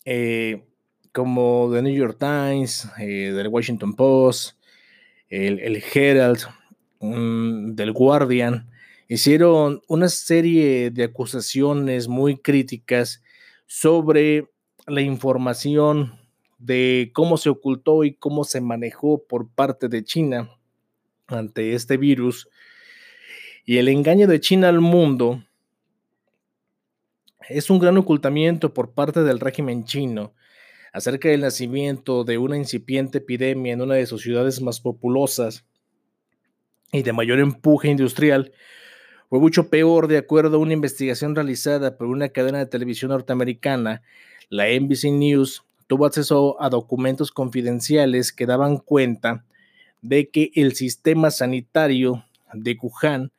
eh, 0.06 0.64
como 1.12 1.70
The 1.74 1.82
New 1.82 1.94
York 1.94 2.18
Times, 2.20 2.88
eh, 3.00 3.34
The 3.36 3.48
Washington 3.48 3.94
Post, 3.94 4.58
el, 5.30 5.84
Herald, 5.94 6.40
mm, 7.00 7.74
del 7.74 7.92
Guardian, 7.92 8.70
hicieron 9.08 9.82
una 9.88 10.10
serie 10.10 10.92
de 10.92 11.06
acusaciones 11.06 12.08
muy 12.08 12.38
críticas 12.38 13.24
sobre 13.66 14.50
la 14.88 15.02
información 15.02 16.21
de 16.62 17.12
cómo 17.14 17.38
se 17.38 17.50
ocultó 17.50 18.04
y 18.04 18.14
cómo 18.14 18.44
se 18.44 18.62
manejó 18.62 19.24
por 19.24 19.50
parte 19.50 19.88
de 19.90 20.04
China 20.04 20.50
ante 21.28 21.74
este 21.74 21.98
virus. 21.98 22.48
Y 23.66 23.78
el 23.78 23.88
engaño 23.88 24.28
de 24.28 24.40
China 24.40 24.70
al 24.70 24.80
mundo 24.80 25.44
es 27.50 27.70
un 27.70 27.80
gran 27.80 27.98
ocultamiento 27.98 28.74
por 28.74 28.94
parte 28.94 29.24
del 29.24 29.40
régimen 29.40 29.86
chino 29.86 30.34
acerca 30.94 31.30
del 31.30 31.42
nacimiento 31.42 32.24
de 32.24 32.38
una 32.38 32.58
incipiente 32.58 33.20
epidemia 33.20 33.74
en 33.74 33.82
una 33.82 33.96
de 33.96 34.06
sus 34.06 34.22
ciudades 34.22 34.62
más 34.62 34.80
populosas 34.80 35.66
y 36.92 37.04
de 37.04 37.14
mayor 37.14 37.40
empuje 37.40 37.90
industrial, 37.90 38.52
fue 39.30 39.40
mucho 39.40 39.70
peor 39.70 40.08
de 40.08 40.18
acuerdo 40.18 40.58
a 40.58 40.60
una 40.60 40.74
investigación 40.74 41.36
realizada 41.36 41.98
por 41.98 42.08
una 42.08 42.30
cadena 42.30 42.60
de 42.60 42.66
televisión 42.66 43.12
norteamericana, 43.12 44.02
la 44.50 44.66
NBC 44.68 45.06
News, 45.06 45.64
tuvo 45.92 46.06
acceso 46.06 46.56
a 46.62 46.70
documentos 46.70 47.34
confidenciales 47.34 48.32
que 48.32 48.46
daban 48.46 48.78
cuenta 48.78 49.44
de 50.02 50.30
que 50.30 50.50
el 50.56 50.74
sistema 50.74 51.32
sanitario 51.32 52.24
de 52.54 52.78
Wuhan 52.82 53.34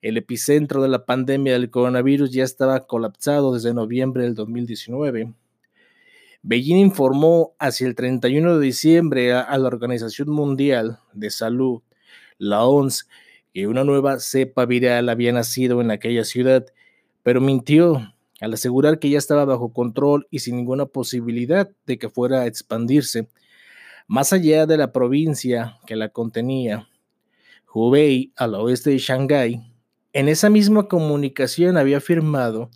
el 0.00 0.16
epicentro 0.16 0.80
de 0.80 0.88
la 0.88 1.04
pandemia 1.04 1.52
del 1.52 1.68
coronavirus 1.68 2.30
ya 2.30 2.44
estaba 2.44 2.86
colapsado 2.86 3.52
desde 3.52 3.74
noviembre 3.74 4.22
del 4.22 4.34
2019. 4.34 5.34
Beijing 6.40 6.78
informó 6.78 7.52
hacia 7.58 7.86
el 7.88 7.94
31 7.94 8.58
de 8.58 8.64
diciembre 8.64 9.34
a, 9.34 9.58
la 9.58 9.68
Organización 9.68 10.30
Mundial 10.30 10.98
de 11.12 11.28
Salud, 11.28 11.82
la 12.38 12.64
OMS, 12.64 13.06
que 13.52 13.66
una 13.66 13.84
nueva 13.84 14.18
cepa 14.18 14.64
viral 14.64 15.10
había 15.10 15.34
nacido 15.34 15.82
en 15.82 15.90
aquella 15.90 16.24
ciudad, 16.24 16.64
pero 17.22 17.42
mintió 17.42 18.14
al 18.42 18.54
asegurar 18.54 18.98
que 18.98 19.08
ya 19.08 19.18
estaba 19.18 19.44
bajo 19.44 19.72
control 19.72 20.26
y 20.30 20.40
sin 20.40 20.56
ninguna 20.56 20.86
posibilidad 20.86 21.70
de 21.86 21.96
que 21.96 22.08
fuera 22.08 22.40
a 22.40 22.46
expandirse 22.46 23.28
más 24.08 24.32
allá 24.32 24.66
de 24.66 24.76
la 24.76 24.92
provincia 24.92 25.78
que 25.86 25.94
la 25.94 26.08
contenía. 26.08 26.88
Hubei, 27.72 28.32
al 28.36 28.56
oeste 28.56 28.90
de 28.90 28.98
Shanghái, 28.98 29.62
en 30.12 30.28
esa 30.28 30.50
misma 30.50 30.88
comunicación 30.88 31.76
había 31.76 31.98
afirmado 31.98 32.68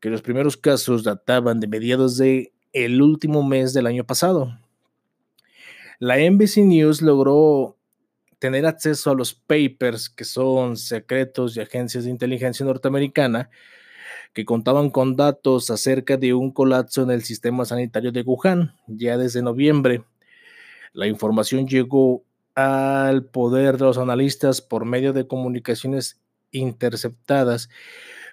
que 0.00 0.08
los 0.08 0.22
primeros 0.22 0.56
casos 0.56 1.04
databan 1.04 1.60
de 1.60 1.68
mediados 1.68 2.16
de 2.16 2.52
el 2.72 3.02
último 3.02 3.46
mes 3.46 3.74
del 3.74 3.86
año 3.86 4.04
pasado. 4.04 4.58
La 5.98 6.16
NBC 6.18 6.58
News 6.58 7.02
logró 7.02 7.76
tener 8.38 8.64
acceso 8.64 9.10
a 9.10 9.14
los 9.14 9.34
papers 9.34 10.08
que 10.08 10.24
son 10.24 10.78
secretos 10.78 11.54
de 11.54 11.62
agencias 11.62 12.04
de 12.04 12.10
inteligencia 12.10 12.64
norteamericana 12.64 13.50
que 14.36 14.44
contaban 14.44 14.90
con 14.90 15.16
datos 15.16 15.70
acerca 15.70 16.18
de 16.18 16.34
un 16.34 16.52
colapso 16.52 17.02
en 17.02 17.10
el 17.10 17.22
sistema 17.22 17.64
sanitario 17.64 18.12
de 18.12 18.20
Wuhan 18.20 18.74
ya 18.86 19.16
desde 19.16 19.40
noviembre. 19.40 20.04
La 20.92 21.06
información 21.06 21.66
llegó 21.66 22.22
al 22.54 23.24
poder 23.24 23.78
de 23.78 23.86
los 23.86 23.96
analistas 23.96 24.60
por 24.60 24.84
medio 24.84 25.14
de 25.14 25.26
comunicaciones 25.26 26.20
interceptadas, 26.50 27.70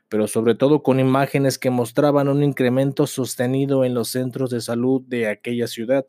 pero 0.09 0.27
sobre 0.27 0.55
todo 0.55 0.83
con 0.83 0.99
imágenes 0.99 1.57
que 1.57 1.69
mostraban 1.69 2.27
un 2.27 2.43
incremento 2.43 3.07
sostenido 3.07 3.85
en 3.85 3.93
los 3.93 4.09
centros 4.09 4.49
de 4.49 4.59
salud 4.59 5.03
de 5.07 5.29
aquella 5.29 5.67
ciudad. 5.67 6.05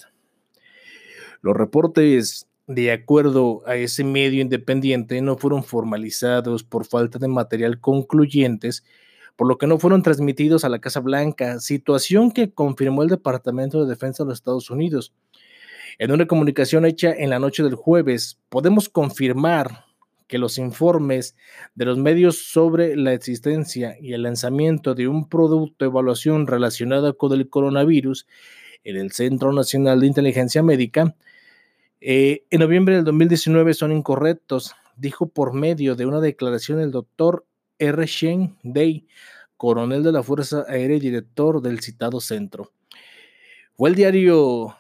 Los 1.41 1.57
reportes, 1.57 2.49
de 2.67 2.91
acuerdo 2.91 3.63
a 3.65 3.77
ese 3.77 4.03
medio 4.03 4.43
independiente, 4.43 5.21
no 5.21 5.37
fueron 5.37 5.63
formalizados 5.63 6.65
por 6.65 6.85
falta 6.85 7.21
de 7.21 7.29
material 7.29 7.79
concluyentes, 7.79 8.83
por 9.37 9.49
lo 9.49 9.59
que 9.59 9.67
no 9.67 9.79
fueron 9.79 10.03
transmitidos 10.03 10.65
a 10.65 10.69
la 10.69 10.81
Casa 10.81 11.01
Blanca, 11.01 11.61
situación 11.61 12.31
que 12.31 12.53
confirmó 12.53 13.03
el 13.03 13.09
Departamento 13.09 13.83
de 13.83 13.91
Defensa 13.91 14.23
de 14.23 14.29
los 14.29 14.39
Estados 14.39 14.71
Unidos. 14.71 15.13
En 15.99 16.13
una 16.13 16.27
comunicación 16.27 16.85
hecha 16.87 17.13
en 17.13 17.31
la 17.31 17.39
noche 17.39 17.63
del 17.63 17.75
jueves, 17.75 18.39
podemos 18.49 18.89
confirmar 18.89 19.85
que 20.27 20.39
los 20.39 20.59
informes 20.59 21.37
de 21.75 21.85
los 21.85 21.99
medios 21.99 22.39
sobre 22.39 22.97
la 22.97 23.13
existencia 23.13 23.97
y 24.01 24.15
el 24.15 24.23
lanzamiento 24.23 24.95
de 24.95 25.07
un 25.07 25.29
producto 25.29 25.85
de 25.85 25.91
evaluación 25.91 26.47
relacionada 26.47 27.13
con 27.13 27.33
el 27.33 27.49
coronavirus 27.49 28.27
en 28.85 28.97
el 28.97 29.13
Centro 29.13 29.53
Nacional 29.53 30.01
de 30.01 30.07
Inteligencia 30.07 30.63
Médica 30.63 31.15
eh, 32.07 32.45
en 32.51 32.61
noviembre 32.61 32.97
del 32.97 33.05
2019 33.05 33.73
son 33.73 33.91
incorrectos, 33.91 34.75
dijo 34.95 35.27
por 35.27 35.55
medio 35.55 35.95
de 35.95 36.05
una 36.05 36.21
declaración 36.21 36.79
el 36.81 36.91
doctor 36.91 37.47
R. 37.79 38.07
Shen 38.07 38.57
Day, 38.63 39.07
coronel 39.57 40.03
de 40.03 40.13
la 40.13 40.23
Fuerza 40.23 40.65
Aérea 40.69 40.97
y 40.97 41.01
director 41.01 41.63
del 41.63 41.81
citado 41.81 42.21
centro. 42.21 42.73
Fue 43.77 43.89
el 43.91 43.95
diario 43.95 44.77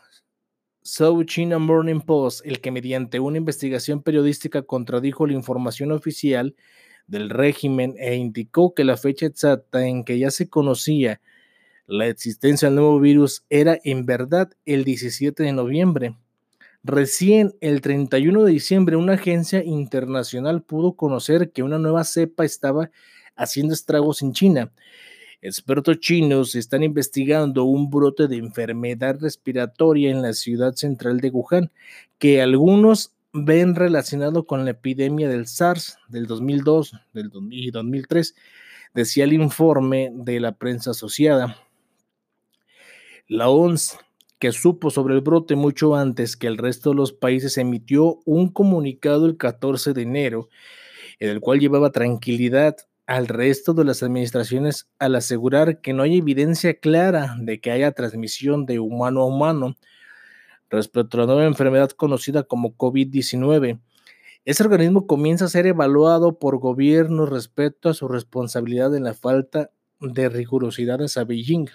South 0.83 1.25
China 1.27 1.59
Morning 1.59 2.01
Post, 2.01 2.45
el 2.45 2.61
que 2.61 2.71
mediante 2.71 3.19
una 3.19 3.39
investigación 3.39 4.03
periodística 4.03 4.63
contradijo 4.63 5.27
la 5.27 5.33
información 5.33 5.93
oficial 5.93 6.55
del 7.07 7.31
régimen 7.31 7.95
e 7.99 8.17
indicó 8.17 8.75
que 8.75 8.85
la 8.85 8.97
fecha 8.97 9.27
exacta 9.27 9.87
en 9.87 10.05
que 10.05 10.19
ya 10.19 10.31
se 10.31 10.49
conocía 10.49 11.21
la 11.87 12.07
existencia 12.07 12.69
del 12.69 12.77
nuevo 12.77 12.99
virus 12.99 13.45
era 13.51 13.79
en 13.85 14.07
verdad 14.07 14.51
el 14.65 14.85
17 14.85 15.43
de 15.43 15.53
noviembre. 15.53 16.17
Recién 16.85 17.57
el 17.61 17.81
31 17.81 18.45
de 18.45 18.53
diciembre 18.53 18.97
una 18.97 19.14
agencia 19.14 19.64
internacional 19.64 20.62
pudo 20.62 20.93
conocer 20.93 21.50
que 21.50 21.62
una 21.62 21.79
nueva 21.79 22.05
cepa 22.05 22.45
estaba 22.45 22.91
haciendo 23.37 23.75
estragos 23.75 24.23
en 24.23 24.33
China 24.33 24.71
Expertos 25.45 26.00
chinos 26.00 26.55
están 26.55 26.83
investigando 26.83 27.64
un 27.64 27.91
brote 27.91 28.29
de 28.29 28.37
enfermedad 28.38 29.19
respiratoria 29.21 30.11
en 30.11 30.23
la 30.23 30.33
ciudad 30.33 30.73
central 30.73 31.21
de 31.21 31.29
Wuhan, 31.29 31.71
que 32.19 32.41
algunos 32.41 33.12
ven 33.35 33.75
relacionado 33.75 34.47
con 34.47 34.64
la 34.64 34.71
epidemia 34.71 35.29
del 35.29 35.47
SARS 35.47 35.99
del 36.09 36.26
2002 36.26 36.95
del 37.12 37.31
y 37.50 37.71
2003, 37.71 38.35
decía 38.95 39.25
el 39.25 39.35
informe 39.35 40.11
de 40.14 40.41
la 40.41 40.53
prensa 40.53 40.93
asociada. 40.93 41.59
La 43.29 43.50
ONS, 43.50 43.99
que 44.45 44.53
supo 44.53 44.91
sobre 44.91 45.15
el 45.15 45.23
brote 45.23 45.57
mucho 45.57 45.97
antes 45.97 46.37
que 46.37 46.47
el 46.47 46.59
resto 46.59 46.91
de 46.91 46.97
los 46.97 47.15
países, 47.15 47.57
emitió 47.57 48.21
un 48.27 48.53
comunicado 48.53 49.25
el 49.25 49.39
14 49.39 49.95
de 49.95 50.03
enero, 50.03 50.51
en 51.19 51.31
el 51.31 51.41
cual 51.41 51.61
llevaba 51.61 51.93
tranquilidad 51.93 52.77
al 53.07 53.27
resto 53.27 53.73
de 53.73 53.85
las 53.87 54.03
administraciones 54.03 54.87
al 54.99 55.15
asegurar 55.15 55.81
que 55.81 55.95
no 55.95 56.03
hay 56.03 56.19
evidencia 56.19 56.79
clara 56.79 57.37
de 57.41 57.59
que 57.59 57.71
haya 57.71 57.93
transmisión 57.93 58.67
de 58.67 58.81
humano 58.81 59.23
a 59.23 59.25
humano 59.25 59.77
respecto 60.69 61.17
a 61.17 61.21
la 61.21 61.27
nueva 61.29 61.47
enfermedad 61.47 61.89
conocida 61.93 62.43
como 62.43 62.77
COVID-19. 62.77 63.81
Ese 64.45 64.63
organismo 64.63 65.07
comienza 65.07 65.47
a 65.47 65.49
ser 65.49 65.65
evaluado 65.65 66.39
por 66.39 66.59
gobiernos 66.59 67.31
respecto 67.31 67.89
a 67.89 67.95
su 67.95 68.09
responsabilidad 68.09 68.95
en 68.95 69.05
la 69.05 69.15
falta 69.15 69.71
de 70.01 70.29
rigurosidades 70.29 71.17
a 71.17 71.25
Beijing. 71.25 71.71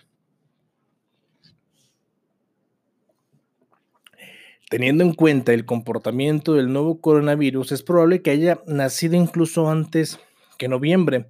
Teniendo 4.69 5.03
en 5.03 5.13
cuenta 5.13 5.51
el 5.51 5.65
comportamiento 5.65 6.53
del 6.53 6.71
nuevo 6.71 7.01
coronavirus, 7.01 7.71
es 7.71 7.81
probable 7.81 8.21
que 8.21 8.29
haya 8.29 8.61
nacido 8.67 9.15
incluso 9.15 9.67
antes 9.67 10.19
que 10.59 10.67
noviembre. 10.67 11.27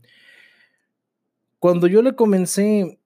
Cuando 1.57 1.87
yo 1.87 2.01
le 2.01 2.15
comencé, 2.15 2.99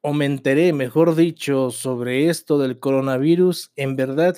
o 0.00 0.14
me 0.14 0.24
enteré, 0.24 0.72
mejor 0.72 1.14
dicho, 1.14 1.70
sobre 1.70 2.30
esto 2.30 2.58
del 2.58 2.78
coronavirus, 2.78 3.70
en 3.76 3.94
verdad, 3.94 4.36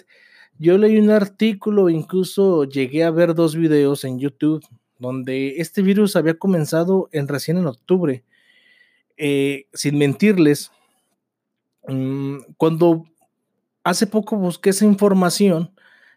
yo 0.59 0.77
leí 0.79 0.99
un 0.99 1.11
artículo, 1.11 1.91
incluso 1.91 2.65
llegué 2.65 3.05
a 3.05 3.13
ver 3.13 3.35
dos 3.35 3.55
videos 3.55 4.05
en 4.05 4.19
YouTube, 4.19 4.67
donde 4.99 5.57
este 5.59 5.81
virus 5.83 6.17
había 6.17 6.39
comenzado 6.39 7.09
en 7.13 7.29
recién 7.29 7.57
en 7.57 7.67
octubre. 7.67 8.25
Eh, 9.17 9.67
sin 9.73 9.97
mentirles, 9.97 10.73
mm, 11.87 12.39
cuando 12.57 13.10
hace 13.85 14.07
poco 14.07 14.37
busqué 14.37 14.71
esa 14.71 14.85
información, 14.85 15.75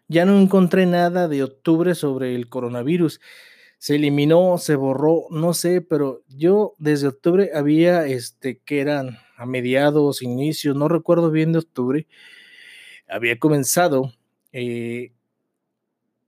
ya 0.08 0.24
no 0.24 0.38
encontré 0.38 0.86
nada 0.86 1.28
de 1.28 1.42
octubre 1.42 1.94
sobre 1.94 2.34
el 2.34 2.48
coronavirus. 2.48 3.20
Se 3.78 3.96
eliminó, 3.96 4.58
se 4.58 4.76
borró, 4.76 5.24
no 5.30 5.54
sé, 5.54 5.80
pero 5.80 6.22
yo 6.28 6.74
desde 6.78 7.08
octubre 7.08 7.50
había, 7.54 8.06
este, 8.06 8.58
que 8.64 8.80
eran 8.80 9.18
a 9.36 9.46
mediados, 9.46 10.22
inicios, 10.22 10.76
no 10.76 10.88
recuerdo 10.88 11.30
bien 11.30 11.52
de 11.52 11.58
octubre, 11.58 12.06
había 13.08 13.38
comenzado 13.38 14.12
eh, 14.52 15.12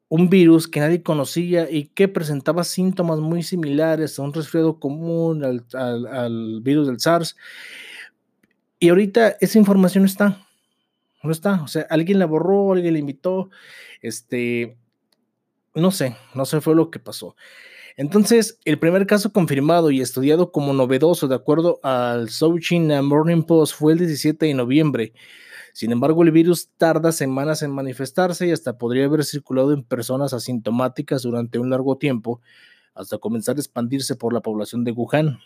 un 0.08 0.28
virus 0.28 0.68
que 0.68 0.80
nadie 0.80 1.02
conocía 1.02 1.70
y 1.70 1.84
que 1.88 2.08
presentaba 2.08 2.64
síntomas 2.64 3.18
muy 3.20 3.42
similares 3.42 4.18
a 4.18 4.22
un 4.22 4.32
resfriado 4.32 4.78
común, 4.78 5.44
al, 5.44 5.64
al 5.74 6.60
virus 6.62 6.88
del 6.88 7.00
SARS. 7.00 7.36
Y 8.78 8.90
ahorita 8.90 9.36
esa 9.40 9.58
información 9.58 10.04
está, 10.04 10.45
no 11.26 11.32
está. 11.32 11.62
O 11.62 11.68
sea, 11.68 11.86
alguien 11.90 12.18
la 12.18 12.26
borró, 12.26 12.72
alguien 12.72 12.94
la 12.94 13.00
invitó. 13.00 13.50
Este, 14.00 14.78
no 15.74 15.90
sé, 15.90 16.16
no 16.34 16.46
sé 16.46 16.60
fue 16.60 16.74
lo 16.74 16.90
que 16.90 16.98
pasó. 16.98 17.36
Entonces, 17.96 18.58
el 18.64 18.78
primer 18.78 19.06
caso 19.06 19.32
confirmado 19.32 19.90
y 19.90 20.02
estudiado 20.02 20.52
como 20.52 20.74
novedoso, 20.74 21.28
de 21.28 21.34
acuerdo 21.34 21.80
al 21.82 22.28
South 22.28 22.60
China 22.60 23.00
Morning 23.00 23.42
Post, 23.42 23.74
fue 23.74 23.94
el 23.94 24.00
17 24.00 24.46
de 24.46 24.54
noviembre. 24.54 25.12
Sin 25.72 25.92
embargo, 25.92 26.22
el 26.22 26.30
virus 26.30 26.68
tarda 26.76 27.12
semanas 27.12 27.62
en 27.62 27.70
manifestarse 27.70 28.46
y 28.46 28.50
hasta 28.50 28.78
podría 28.78 29.06
haber 29.06 29.24
circulado 29.24 29.72
en 29.72 29.82
personas 29.82 30.34
asintomáticas 30.34 31.22
durante 31.22 31.58
un 31.58 31.70
largo 31.70 31.96
tiempo, 31.96 32.40
hasta 32.94 33.18
comenzar 33.18 33.56
a 33.56 33.60
expandirse 33.60 34.14
por 34.14 34.32
la 34.32 34.40
población 34.40 34.84
de 34.84 34.92
Wuhan. 34.92 35.38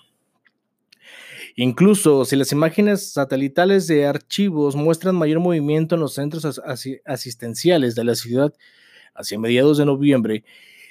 Incluso 1.56 2.24
si 2.24 2.36
las 2.36 2.52
imágenes 2.52 3.12
satelitales 3.12 3.86
de 3.86 4.06
archivos 4.06 4.76
muestran 4.76 5.16
mayor 5.16 5.40
movimiento 5.40 5.94
en 5.94 6.00
los 6.00 6.14
centros 6.14 6.60
asistenciales 7.04 7.94
de 7.94 8.04
la 8.04 8.14
ciudad 8.14 8.54
hacia 9.14 9.38
mediados 9.38 9.78
de 9.78 9.86
noviembre, 9.86 10.44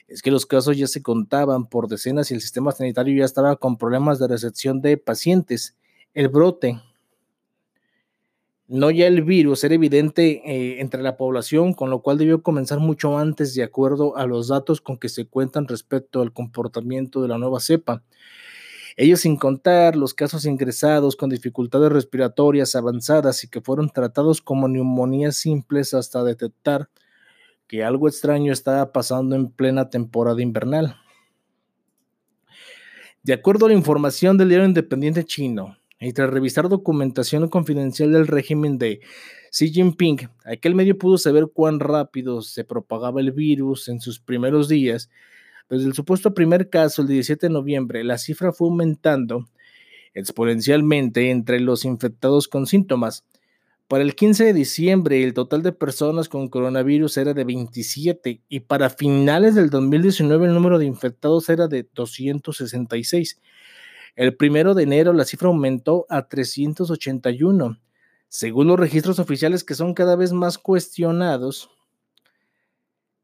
es 0.08 0.22
que 0.22 0.32
los 0.32 0.46
casos 0.46 0.76
ya 0.78 0.88
se 0.88 1.04
contaban 1.04 1.68
por 1.68 1.88
decenas 1.88 2.32
y 2.32 2.34
el 2.34 2.42
sistema 2.42 2.72
sanitario 2.72 3.18
ya 3.18 3.26
estaba 3.26 3.56
con 3.56 3.78
problemas 3.78 4.20
de 4.20 4.28
recepción 4.28 4.82
de 4.82 4.98
pacientes. 4.98 5.78
El 6.14 6.30
brote, 6.30 6.82
no 8.68 8.92
ya 8.92 9.08
el 9.08 9.24
virus, 9.24 9.64
era 9.64 9.76
evidente 9.76 10.42
eh, 10.46 10.82
entre 10.82 11.02
la 11.02 11.16
población, 11.18 11.74
con 11.74 11.90
lo 11.90 12.02
cual 12.02 12.18
debió 12.18 12.42
comenzar 12.42 12.80
mucho 12.80 13.18
antes 13.18 13.54
de 13.54 13.64
acuerdo 13.64 14.18
a 14.18 14.26
los 14.26 14.48
datos 14.48 14.82
con 14.82 14.98
que 14.98 15.10
se 15.10 15.26
cuentan 15.26 15.68
respecto 15.68 16.22
al 16.22 16.34
comportamiento 16.34 17.22
de 17.22 17.28
la 17.28 17.38
nueva 17.38 17.60
cepa. 17.60 18.04
Ellos 18.98 19.22
sin 19.22 19.36
contar 19.36 19.96
los 19.96 20.14
casos 20.14 20.46
ingresados 20.46 21.16
con 21.16 21.30
dificultades 21.30 21.92
respiratorias 21.92 22.76
avanzadas 22.76 23.44
y 23.44 23.48
que 23.48 23.62
fueron 23.62 23.90
tratados 23.90 24.42
como 24.42 24.68
neumonías 24.68 25.36
simples 25.36 25.94
hasta 25.94 26.24
detectar 26.24 26.90
que 27.68 27.84
algo 27.84 28.08
extraño 28.08 28.52
estaba 28.52 28.92
pasando 28.92 29.36
en 29.36 29.52
plena 29.52 29.90
temporada 29.90 30.42
invernal. 30.42 30.96
De 33.22 33.34
acuerdo 33.34 33.66
a 33.66 33.70
la 33.70 33.76
información 33.76 34.38
del 34.38 34.50
diario 34.50 34.66
independiente 34.66 35.24
chino, 35.24 35.78
y 36.00 36.14
tras 36.14 36.30
revisar 36.30 36.70
documentación 36.70 37.50
confidencial 37.50 38.14
del 38.14 38.28
régimen 38.28 38.78
de 38.78 39.02
Xi 39.52 39.72
Jinping, 39.72 40.30
aquel 40.46 40.74
medio 40.74 40.98
pudo 40.98 41.18
saber 41.18 41.48
cuán 41.54 41.80
rápido 41.80 42.42
se 42.42 42.64
propagaba 42.64 43.20
el 43.20 43.32
virus 43.34 43.90
en 43.90 44.00
sus 44.00 44.20
primeros 44.20 44.70
días 44.70 45.10
desde 45.70 45.88
el 45.88 45.94
supuesto 45.94 46.34
primer 46.34 46.70
caso, 46.70 47.04
el 47.04 47.08
17 47.08 47.48
de 47.48 47.54
noviembre, 47.54 48.04
la 48.04 48.18
cifra 48.18 48.52
fue 48.52 48.68
aumentando 48.68 49.48
exponencialmente 50.14 51.30
entre 51.30 51.60
los 51.60 51.86
infectados 51.86 52.48
con 52.48 52.66
síntomas. 52.66 53.24
Para 53.88 54.04
el 54.04 54.16
15 54.16 54.46
de 54.46 54.54
diciembre, 54.54 55.24
el 55.24 55.34
total 55.34 55.64
de 55.64 55.72
personas 55.72 56.30
con 56.30 56.48
coronavirus 56.48 57.18
era 57.18 57.34
de 57.34 57.44
27 57.44 58.42
y 58.48 58.60
para 58.62 58.90
finales 58.90 59.56
del 59.56 59.70
2019 59.70 60.48
el 60.48 60.54
número 60.54 60.78
de 60.78 60.86
infectados 60.86 61.50
era 61.50 61.68
de 61.68 61.88
266. 61.94 63.40
El 64.16 64.36
primero 64.36 64.74
de 64.74 64.84
enero 64.84 65.14
la 65.14 65.26
cifra 65.26 65.48
aumentó 65.48 66.06
a 66.10 66.28
381. 66.28 67.80
Según 68.28 68.68
los 68.68 68.80
registros 68.80 69.18
oficiales 69.18 69.64
que 69.64 69.76
son 69.76 69.94
cada 69.94 70.16
vez 70.16 70.34
más 70.34 70.58
cuestionados, 70.58 71.72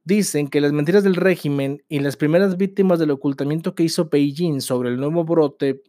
Dicen 0.06 0.50
que 0.50 0.62
las 0.62 0.72
mentiras 0.72 1.04
del 1.04 1.16
régimen 1.16 1.84
y 1.90 2.00
las 2.00 2.16
primeras 2.16 2.58
víctimas 2.58 3.00
del 3.00 3.10
ocultamiento 3.10 3.74
que 3.74 3.82
hizo 3.82 4.08
Beijing 4.08 4.62
sobre 4.62 4.90
el 4.90 4.98
nuevo 4.98 5.24
brote 5.24 5.82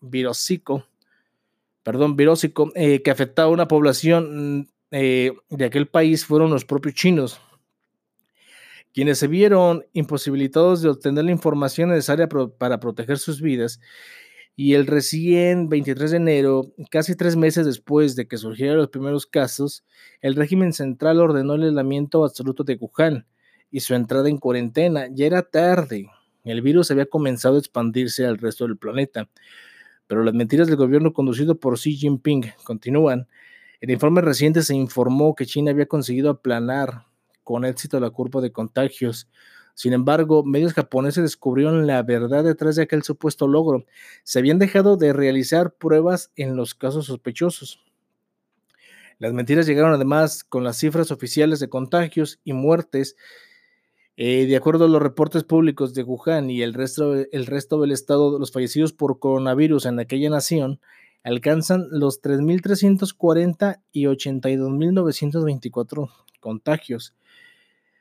virósico, 0.00 0.86
perdón, 1.82 2.16
eh, 2.74 3.02
que 3.02 3.10
afectaba 3.10 3.50
a 3.50 3.52
una 3.52 3.68
población 3.68 4.60
mm, 4.60 4.68
eh, 4.92 5.32
de 5.50 5.64
aquel 5.66 5.86
país 5.86 6.24
fueron 6.24 6.50
los 6.50 6.64
propios 6.64 6.94
chinos, 6.94 7.42
quienes 8.94 9.18
se 9.18 9.26
vieron 9.26 9.84
imposibilitados 9.92 10.80
de 10.80 10.88
obtener 10.88 11.26
la 11.26 11.32
información 11.32 11.90
necesaria 11.90 12.26
para 12.26 12.80
proteger 12.80 13.18
sus 13.18 13.42
vidas. 13.42 13.80
Y 14.56 14.74
el 14.74 14.86
recién 14.86 15.68
23 15.68 16.10
de 16.10 16.16
enero, 16.16 16.72
casi 16.90 17.14
tres 17.14 17.36
meses 17.36 17.66
después 17.66 18.16
de 18.16 18.26
que 18.26 18.38
surgieran 18.38 18.78
los 18.78 18.88
primeros 18.88 19.26
casos, 19.26 19.84
el 20.22 20.36
régimen 20.36 20.72
central 20.72 21.20
ordenó 21.20 21.54
el 21.54 21.64
aislamiento 21.64 22.24
absoluto 22.24 22.64
de 22.64 22.76
Wuhan 22.76 23.26
y 23.70 23.80
su 23.80 23.94
entrada 23.94 24.28
en 24.28 24.38
cuarentena. 24.38 25.06
Ya 25.12 25.26
era 25.26 25.42
tarde. 25.42 26.10
El 26.44 26.62
virus 26.62 26.90
había 26.90 27.06
comenzado 27.06 27.56
a 27.56 27.58
expandirse 27.58 28.26
al 28.26 28.38
resto 28.38 28.66
del 28.66 28.76
planeta. 28.76 29.28
Pero 30.06 30.24
las 30.24 30.34
mentiras 30.34 30.68
del 30.68 30.76
gobierno 30.76 31.12
conducido 31.12 31.58
por 31.58 31.78
Xi 31.78 31.96
Jinping 31.96 32.52
continúan. 32.64 33.28
En 33.80 33.90
informe 33.90 34.22
reciente 34.22 34.62
se 34.62 34.74
informó 34.74 35.34
que 35.34 35.46
China 35.46 35.70
había 35.70 35.86
conseguido 35.86 36.30
aplanar 36.30 37.04
con 37.44 37.64
éxito 37.64 38.00
la 38.00 38.10
curva 38.10 38.40
de 38.40 38.50
contagios. 38.50 39.28
Sin 39.74 39.92
embargo, 39.92 40.42
medios 40.42 40.72
japoneses 40.72 41.22
descubrieron 41.22 41.86
la 41.86 42.02
verdad 42.02 42.42
detrás 42.42 42.76
de 42.76 42.82
aquel 42.82 43.02
supuesto 43.04 43.46
logro. 43.46 43.84
Se 44.24 44.40
habían 44.40 44.58
dejado 44.58 44.96
de 44.96 45.12
realizar 45.12 45.74
pruebas 45.74 46.32
en 46.34 46.56
los 46.56 46.74
casos 46.74 47.06
sospechosos. 47.06 47.80
Las 49.18 49.32
mentiras 49.32 49.66
llegaron 49.66 49.92
además 49.92 50.44
con 50.44 50.64
las 50.64 50.78
cifras 50.78 51.10
oficiales 51.10 51.60
de 51.60 51.68
contagios 51.68 52.40
y 52.44 52.52
muertes 52.54 53.16
eh, 54.20 54.46
de 54.46 54.56
acuerdo 54.56 54.86
a 54.86 54.88
los 54.88 55.00
reportes 55.00 55.44
públicos 55.44 55.94
de 55.94 56.02
Wuhan 56.02 56.50
y 56.50 56.62
el 56.62 56.74
resto, 56.74 57.14
resto 57.32 57.80
del 57.80 57.92
estado, 57.92 58.36
los 58.36 58.50
fallecidos 58.50 58.92
por 58.92 59.20
coronavirus 59.20 59.86
en 59.86 60.00
aquella 60.00 60.28
nación 60.28 60.80
alcanzan 61.22 61.86
los 61.92 62.20
3.340 62.20 63.80
y 63.92 64.06
82.924 64.06 66.10
contagios. 66.40 67.14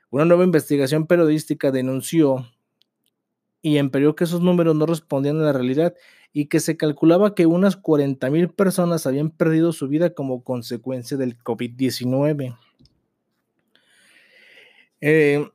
Una 0.10 0.26
nueva 0.26 0.44
investigación 0.44 1.06
periodística 1.06 1.70
denunció 1.70 2.48
y 3.62 3.78
emperió 3.78 4.16
que 4.16 4.24
esos 4.24 4.42
números 4.42 4.76
no 4.76 4.88
respondían 4.88 5.40
a 5.42 5.44
la 5.44 5.54
realidad 5.54 5.94
y 6.34 6.48
que 6.48 6.60
se 6.60 6.78
calculaba 6.78 7.36
que 7.36 7.46
unas 7.46 7.80
40.000 7.80 8.56
personas 8.56 9.06
habían 9.06 9.30
perdido 9.30 9.72
su 9.72 9.88
vida 9.88 10.16
como 10.16 10.44
consecuencia 10.44 11.16
del 11.16 11.38
COVID-19. 11.38 12.58
Eh, 15.00 15.48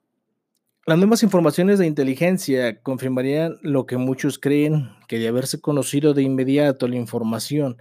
las 0.84 0.98
nuevas 0.98 1.22
informaciones 1.22 1.78
de 1.78 1.86
inteligencia 1.86 2.80
confirmarían 2.82 3.56
lo 3.62 3.86
que 3.86 3.98
muchos 3.98 4.38
creen, 4.38 4.90
que 5.06 5.20
de 5.20 5.28
haberse 5.28 5.60
conocido 5.60 6.12
de 6.12 6.22
inmediato 6.22 6.88
la 6.88 6.96
información 6.96 7.76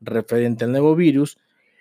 referente 0.00 0.64
al 0.64 0.70
nuevo 0.70 0.94
virus, 0.94 1.38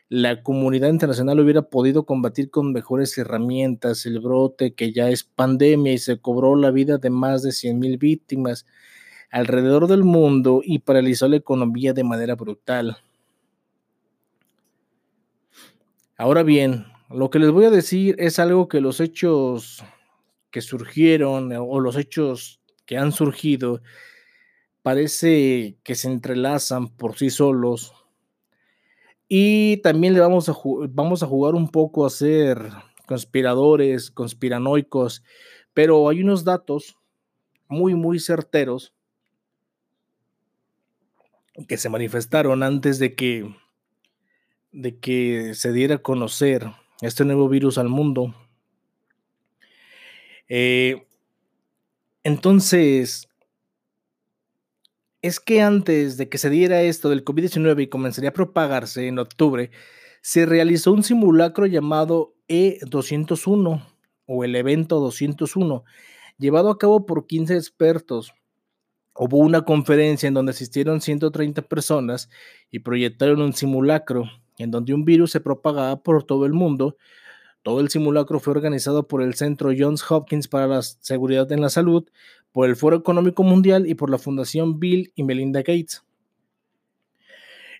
la 0.10 0.42
comunidad 0.42 0.90
internacional 0.90 1.40
hubiera 1.40 1.62
podido 1.62 2.06
combatir 2.06 2.50
con 2.50 2.72
mejores 2.72 3.18
herramientas 3.18 4.06
el 4.06 4.20
brote 4.20 4.74
que 4.74 4.92
ya 4.92 5.10
es 5.10 5.24
pandemia 5.24 5.94
y 5.94 5.98
se 6.00 6.20
cobró 6.20 6.56
la 6.56 6.72
vida 6.72 6.98
de 6.98 7.10
más 7.10 7.44
de 7.44 7.50
100.000 7.50 8.00
víctimas 8.00 8.66
alrededor 9.30 9.88
del 9.88 10.04
mundo 10.04 10.62
y 10.64 10.80
paralizó 10.80 11.28
la 11.28 11.38
economía 11.38 11.94
de 11.94 12.04
manera 12.04 12.36
brutal. 12.36 12.98
Ahora 16.18 16.44
bien, 16.44 16.86
lo 17.10 17.30
que 17.30 17.40
les 17.40 17.52
voy 17.52 17.66
a 17.66 17.72
decir 17.72 18.16
es 18.20 18.40
algo 18.40 18.68
que 18.68 18.82
los 18.82 19.00
hechos 19.00 19.84
que 20.54 20.62
surgieron 20.62 21.52
o 21.52 21.80
los 21.80 21.98
hechos 21.98 22.62
que 22.86 22.96
han 22.96 23.12
surgido 23.12 23.82
parece 24.84 25.80
que 25.84 25.96
se 25.96 26.10
entrelazan 26.10 26.90
por 26.90 27.18
sí 27.18 27.32
solos. 27.32 27.92
Y 29.28 29.78
también 29.78 30.14
le 30.14 30.20
vamos 30.20 30.50
a, 30.50 30.54
vamos 30.90 31.24
a 31.24 31.28
jugar 31.28 31.56
un 31.56 31.70
poco 31.70 32.06
a 32.06 32.12
ser 32.12 32.70
conspiradores, 33.08 34.12
conspiranoicos, 34.12 35.24
pero 35.74 36.08
hay 36.08 36.22
unos 36.22 36.44
datos 36.44 36.98
muy, 37.68 37.96
muy 37.96 38.20
certeros 38.20 38.94
que 41.68 41.78
se 41.78 41.90
manifestaron 41.90 42.62
antes 42.62 43.00
de 43.00 43.16
que, 43.16 43.56
de 44.72 45.00
que 45.00 45.56
se 45.56 45.72
diera 45.72 45.96
a 45.96 46.04
conocer 46.04 46.68
este 47.02 47.26
nuevo 47.26 47.50
virus 47.50 47.80
al 47.80 47.90
mundo. 47.90 48.36
Eh, 50.48 51.08
entonces, 52.24 53.28
es 55.22 55.40
que 55.40 55.62
antes 55.62 56.18
de 56.18 56.30
que 56.30 56.38
se 56.38 56.50
diera 56.50 56.82
esto 56.82 57.10
del 57.10 57.24
COVID-19 57.24 57.84
y 57.84 57.88
comenzaría 57.88 58.32
a 58.32 58.34
propagarse 58.34 59.08
en 59.08 59.20
octubre, 59.20 59.72
se 60.22 60.46
realizó 60.46 60.94
un 60.94 61.04
simulacro 61.04 61.66
llamado 61.66 62.36
E201 62.48 63.86
o 64.26 64.44
el 64.44 64.56
evento 64.56 65.00
201, 65.00 65.84
llevado 66.38 66.70
a 66.70 66.78
cabo 66.78 67.06
por 67.06 67.28
15 67.28 67.56
expertos 67.56 68.34
Hubo 69.16 69.38
una 69.38 69.62
conferencia 69.64 70.28
en 70.28 70.34
donde 70.34 70.52
asistieron 70.52 71.00
130 71.00 71.62
personas 71.64 72.30
y 72.72 72.80
proyectaron 72.80 73.42
un 73.42 73.54
simulacro 73.54 74.26
en 74.58 74.72
donde 74.72 74.94
un 74.94 75.06
virus 75.06 75.32
se 75.32 75.40
propagaba 75.40 76.02
por 76.02 76.24
todo 76.24 76.48
el 76.48 76.54
mundo. 76.54 76.98
Todo 77.64 77.80
el 77.80 77.90
simulacro 77.90 78.40
fue 78.40 78.52
organizado 78.52 79.08
por 79.08 79.24
el 79.24 79.36
Centro 79.36 79.72
Johns 79.78 80.04
Hopkins 80.10 80.50
para 80.50 80.68
la 80.68 80.82
Seguridad 80.82 81.52
en 81.54 81.62
la 81.62 81.70
Salud, 81.70 82.06
por 82.52 82.70
el 82.70 82.76
Foro 82.76 82.98
Económico 82.98 83.44
Mundial 83.44 83.88
y 83.88 83.96
por 83.96 84.10
la 84.10 84.18
Fundación 84.18 84.80
Bill 84.80 85.14
y 85.16 85.24
Melinda 85.24 85.62
Gates. 85.62 86.04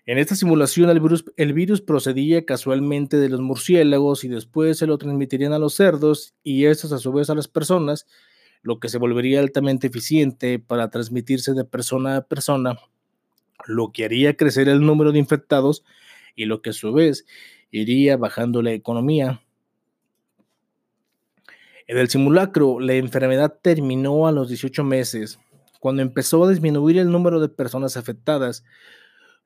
En 0.06 0.18
esta 0.18 0.34
simulación 0.34 0.90
el 0.90 1.52
virus, 1.54 1.80
procedía 1.80 2.44
casualmente 2.44 3.16
de 3.16 3.30
los 3.30 3.40
murciélagos 3.40 4.24
y 4.24 4.28
después 4.28 4.78
se 4.78 4.86
lo 4.86 4.98
transmitirían 4.98 5.54
a 5.54 5.58
los 5.58 5.74
cerdos 5.74 6.34
y 6.42 6.66
estos 6.66 6.92
a 6.92 6.98
su 6.98 7.12
vez 7.12 7.30
a 7.30 7.34
las 7.34 7.48
personas 7.48 8.06
lo 8.62 8.80
que 8.80 8.88
se 8.88 8.98
volvería 8.98 9.40
altamente 9.40 9.86
eficiente 9.86 10.58
para 10.58 10.90
transmitirse 10.90 11.52
de 11.52 11.64
persona 11.64 12.16
a 12.16 12.26
persona, 12.26 12.78
lo 13.66 13.92
que 13.92 14.04
haría 14.04 14.36
crecer 14.36 14.68
el 14.68 14.80
número 14.80 15.12
de 15.12 15.18
infectados 15.18 15.84
y 16.34 16.46
lo 16.46 16.62
que 16.62 16.70
a 16.70 16.74
su 16.74 16.92
vez 16.92 17.26
iría 17.70 18.16
bajando 18.16 18.62
la 18.62 18.72
economía. 18.72 19.43
En 21.86 21.98
el 21.98 22.08
simulacro, 22.08 22.80
la 22.80 22.94
enfermedad 22.94 23.58
terminó 23.60 24.26
a 24.26 24.32
los 24.32 24.48
18 24.48 24.82
meses, 24.84 25.38
cuando 25.80 26.00
empezó 26.00 26.44
a 26.44 26.48
disminuir 26.48 26.98
el 26.98 27.10
número 27.10 27.40
de 27.40 27.50
personas 27.50 27.98
afectadas. 27.98 28.64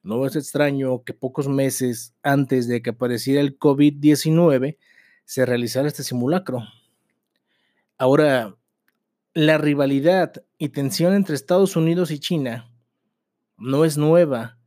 No 0.04 0.24
es 0.24 0.36
extraño 0.36 1.02
que 1.02 1.14
pocos 1.14 1.48
meses 1.48 2.14
antes 2.22 2.68
de 2.68 2.80
que 2.80 2.90
apareciera 2.90 3.40
el 3.40 3.58
COVID-19 3.58 4.76
se 5.24 5.46
realizara 5.46 5.88
este 5.88 6.04
simulacro. 6.04 6.62
Ahora, 7.98 8.54
la 9.34 9.58
rivalidad 9.58 10.44
y 10.58 10.68
tensión 10.68 11.14
entre 11.14 11.34
Estados 11.34 11.74
Unidos 11.74 12.12
y 12.12 12.20
China 12.20 12.70
no 13.56 13.84
es 13.84 13.98
nueva. 13.98 14.58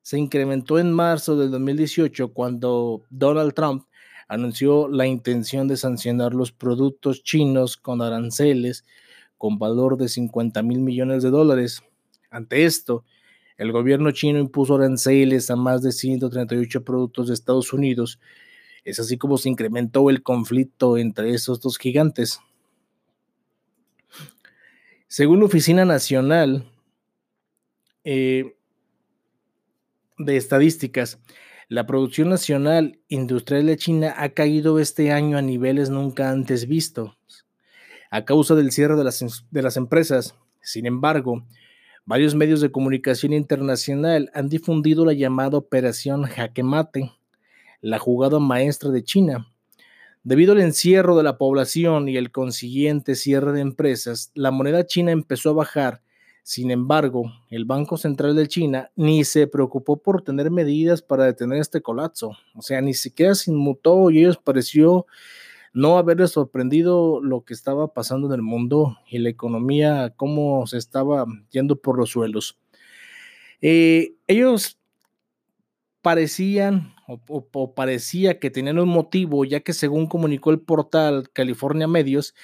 Se 0.00 0.18
incrementó 0.18 0.78
en 0.78 0.90
marzo 0.92 1.36
del 1.36 1.50
2018 1.50 2.32
cuando 2.32 3.02
Donald 3.10 3.52
Trump 3.52 3.84
anunció 4.28 4.88
la 4.88 5.06
intención 5.06 5.66
de 5.66 5.76
sancionar 5.76 6.34
los 6.34 6.52
productos 6.52 7.22
chinos 7.22 7.76
con 7.76 8.02
aranceles 8.02 8.84
con 9.38 9.58
valor 9.58 9.96
de 9.96 10.08
50 10.08 10.62
mil 10.62 10.80
millones 10.80 11.22
de 11.22 11.30
dólares. 11.30 11.82
Ante 12.30 12.64
esto, 12.64 13.04
el 13.56 13.72
gobierno 13.72 14.10
chino 14.10 14.38
impuso 14.38 14.74
aranceles 14.74 15.50
a 15.50 15.56
más 15.56 15.82
de 15.82 15.92
138 15.92 16.84
productos 16.84 17.28
de 17.28 17.34
Estados 17.34 17.72
Unidos. 17.72 18.20
Es 18.84 19.00
así 19.00 19.16
como 19.16 19.38
se 19.38 19.48
incrementó 19.48 20.10
el 20.10 20.22
conflicto 20.22 20.98
entre 20.98 21.30
esos 21.30 21.60
dos 21.60 21.78
gigantes. 21.78 22.40
Según 25.06 25.38
la 25.40 25.46
Oficina 25.46 25.84
Nacional 25.84 26.70
eh, 28.04 28.56
de 30.18 30.36
Estadísticas, 30.36 31.18
la 31.68 31.86
producción 31.86 32.30
nacional 32.30 32.98
industrial 33.08 33.66
de 33.66 33.76
China 33.76 34.14
ha 34.16 34.30
caído 34.30 34.78
este 34.78 35.12
año 35.12 35.36
a 35.36 35.42
niveles 35.42 35.90
nunca 35.90 36.30
antes 36.30 36.66
vistos 36.66 37.12
a 38.10 38.24
causa 38.24 38.54
del 38.54 38.72
cierre 38.72 38.96
de 38.96 39.04
las, 39.04 39.76
empresas. 39.76 40.34
Sin 40.62 40.86
embargo, 40.86 41.44
varios 42.06 42.34
medios 42.34 42.62
de 42.62 42.72
comunicación 42.72 43.34
internacional 43.34 44.30
han 44.32 44.48
difundido 44.48 45.04
la 45.04 45.12
llamada 45.12 45.58
Operación 45.58 46.22
Jaque 46.22 46.62
Mate, 46.62 47.12
la 47.82 47.98
jugada 47.98 48.38
maestra 48.38 48.90
de 48.90 49.04
China, 49.04 49.46
Debido 50.24 50.52
al 50.52 50.60
encierro 50.60 51.16
de 51.16 51.22
la 51.22 51.38
población 51.38 52.08
y 52.08 52.18
el 52.18 52.32
consiguiente 52.32 53.14
cierre 53.14 53.52
de 53.52 53.60
empresas, 53.60 54.30
la 54.34 54.50
moneda 54.50 54.84
china 54.84 55.10
empezó 55.10 55.50
a 55.50 55.54
bajar. 55.54 56.02
Sin 56.48 56.70
embargo, 56.70 57.30
el 57.50 57.66
Banco 57.66 57.98
Central 57.98 58.34
de 58.34 58.48
China 58.48 58.90
ni 58.96 59.22
se 59.24 59.46
preocupó 59.46 59.98
por 59.98 60.22
tener 60.22 60.50
medidas 60.50 61.02
para 61.02 61.26
detener 61.26 61.60
este 61.60 61.82
colapso. 61.82 62.38
O 62.54 62.62
sea, 62.62 62.80
ni 62.80 62.94
siquiera 62.94 63.34
se 63.34 63.50
inmutó 63.50 64.10
y 64.10 64.20
ellos 64.20 64.38
pareció 64.38 65.04
no 65.74 65.98
haberles 65.98 66.30
sorprendido 66.30 67.20
lo 67.20 67.44
que 67.44 67.52
estaba 67.52 67.92
pasando 67.92 68.28
en 68.28 68.32
el 68.32 68.40
mundo 68.40 68.96
y 69.10 69.18
la 69.18 69.28
economía, 69.28 70.14
cómo 70.16 70.66
se 70.66 70.78
estaba 70.78 71.26
yendo 71.50 71.82
por 71.82 71.98
los 71.98 72.08
suelos. 72.08 72.58
Eh, 73.60 74.14
ellos 74.26 74.78
parecían 76.00 76.94
o, 77.08 77.74
parecía 77.74 78.38
que 78.38 78.50
tenían 78.50 78.78
un 78.78 78.88
motivo, 78.88 79.44
ya 79.44 79.60
que 79.60 79.74
según 79.74 80.06
comunicó 80.06 80.50
el 80.50 80.60
portal 80.60 81.28
California 81.34 81.88
Medios, 81.88 82.34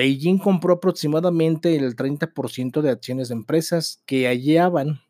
Beijing 0.00 0.38
compró 0.38 0.72
aproximadamente 0.72 1.76
el 1.76 1.94
30% 1.94 2.80
de 2.80 2.88
acciones 2.88 3.28
de 3.28 3.34
empresas 3.34 4.02
que 4.06 4.26
hallaban, 4.26 5.02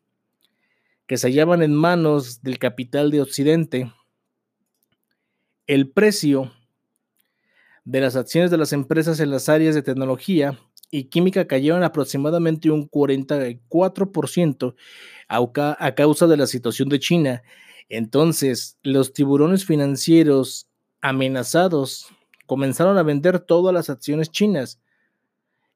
que 1.07 1.15
se 1.15 1.27
hallaban 1.27 1.63
en 1.63 1.73
manos 1.73 2.41
del 2.41 2.59
capital 2.59 3.09
de 3.09 3.21
Occidente. 3.21 3.93
El 5.65 5.89
precio 5.89 6.51
de 7.85 8.01
las 8.01 8.17
acciones 8.17 8.51
de 8.51 8.57
las 8.57 8.73
empresas 8.73 9.21
en 9.21 9.31
las 9.31 9.47
áreas 9.47 9.75
de 9.75 9.81
tecnología 9.81 10.59
y 10.89 11.05
química 11.05 11.47
cayeron 11.47 11.83
aproximadamente 11.83 12.69
un 12.69 12.89
44% 12.89 14.75
a 15.29 15.95
causa 15.95 16.27
de 16.27 16.35
la 16.35 16.47
situación 16.47 16.89
de 16.89 16.99
China 16.99 17.43
entonces, 17.93 18.77
los 18.83 19.11
tiburones 19.11 19.65
financieros 19.65 20.69
amenazados 21.01 22.07
comenzaron 22.51 22.97
a 22.97 23.03
vender 23.03 23.39
todas 23.39 23.73
las 23.73 23.89
acciones 23.89 24.29
chinas 24.29 24.81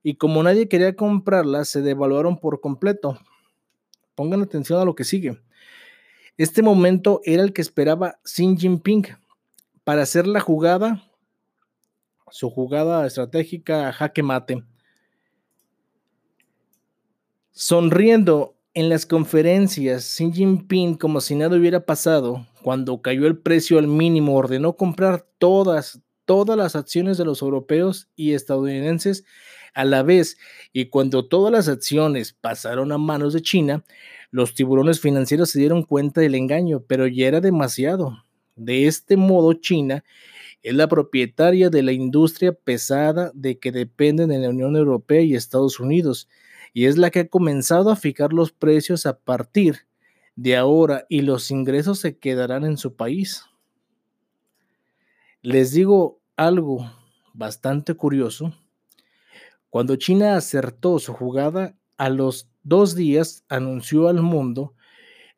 y 0.03 0.15
como 0.15 0.43
nadie 0.43 0.67
quería 0.67 0.93
comprarlas, 0.93 1.69
se 1.69 1.81
devaluaron 1.81 2.37
por 2.37 2.59
completo. 2.59 3.17
Pongan 4.13 4.41
atención 4.41 4.81
a 4.81 4.83
lo 4.83 4.93
que 4.93 5.05
sigue. 5.05 5.39
Este 6.35 6.61
momento 6.61 7.21
era 7.23 7.43
el 7.43 7.53
que 7.53 7.61
esperaba 7.61 8.19
Xi 8.25 8.57
Jinping 8.57 9.05
para 9.85 10.01
hacer 10.01 10.27
la 10.27 10.41
jugada, 10.41 11.01
su 12.29 12.49
jugada 12.49 13.07
estratégica 13.07 13.93
jaque 13.93 14.21
mate. 14.21 14.61
Sonriendo 17.53 18.57
en 18.73 18.89
las 18.89 19.05
conferencias, 19.05 20.03
Xi 20.03 20.29
Jinping, 20.29 20.95
como 20.95 21.21
si 21.21 21.35
nada 21.35 21.55
hubiera 21.55 21.85
pasado, 21.85 22.45
cuando 22.63 23.01
cayó 23.01 23.27
el 23.27 23.37
precio 23.37 23.79
al 23.79 23.87
mínimo, 23.87 24.35
ordenó 24.35 24.75
comprar 24.75 25.25
todas, 25.37 26.01
todas 26.25 26.57
las 26.57 26.75
acciones 26.75 27.17
de 27.17 27.25
los 27.25 27.41
europeos 27.41 28.09
y 28.15 28.33
estadounidenses 28.33 29.23
a 29.73 29.85
la 29.85 30.03
vez. 30.03 30.37
Y 30.73 30.85
cuando 30.85 31.27
todas 31.27 31.51
las 31.51 31.67
acciones 31.67 32.33
pasaron 32.33 32.91
a 32.91 32.97
manos 32.97 33.33
de 33.33 33.41
China, 33.41 33.83
los 34.31 34.53
tiburones 34.53 34.99
financieros 34.99 35.49
se 35.49 35.59
dieron 35.59 35.83
cuenta 35.83 36.21
del 36.21 36.35
engaño, 36.35 36.83
pero 36.87 37.07
ya 37.07 37.27
era 37.27 37.41
demasiado. 37.41 38.23
De 38.55 38.87
este 38.87 39.17
modo, 39.17 39.53
China 39.53 40.03
es 40.63 40.73
la 40.73 40.87
propietaria 40.87 41.69
de 41.69 41.83
la 41.83 41.91
industria 41.91 42.51
pesada 42.51 43.31
de 43.35 43.59
que 43.59 43.71
dependen 43.71 44.29
de 44.29 44.39
la 44.39 44.49
Unión 44.49 44.75
Europea 44.75 45.21
y 45.21 45.35
Estados 45.35 45.79
Unidos 45.79 46.27
y 46.73 46.85
es 46.85 46.97
la 46.97 47.11
que 47.11 47.19
ha 47.19 47.27
comenzado 47.27 47.89
a 47.89 47.95
fijar 47.95 48.33
los 48.33 48.51
precios 48.51 49.05
a 49.05 49.17
partir 49.17 49.87
de 50.35 50.57
ahora 50.57 51.05
y 51.07 51.21
los 51.21 51.49
ingresos 51.51 51.99
se 51.99 52.17
quedarán 52.17 52.65
en 52.65 52.77
su 52.77 52.95
país. 52.95 53.45
Les 55.45 55.73
digo 55.73 56.23
algo 56.37 56.91
bastante 57.35 57.93
curioso. 57.93 58.51
Cuando 59.69 59.95
China 59.95 60.37
acertó 60.37 60.97
su 60.97 61.13
jugada, 61.13 61.77
a 61.97 62.09
los 62.09 62.49
dos 62.63 62.95
días 62.95 63.45
anunció 63.47 64.07
al 64.07 64.23
mundo 64.23 64.73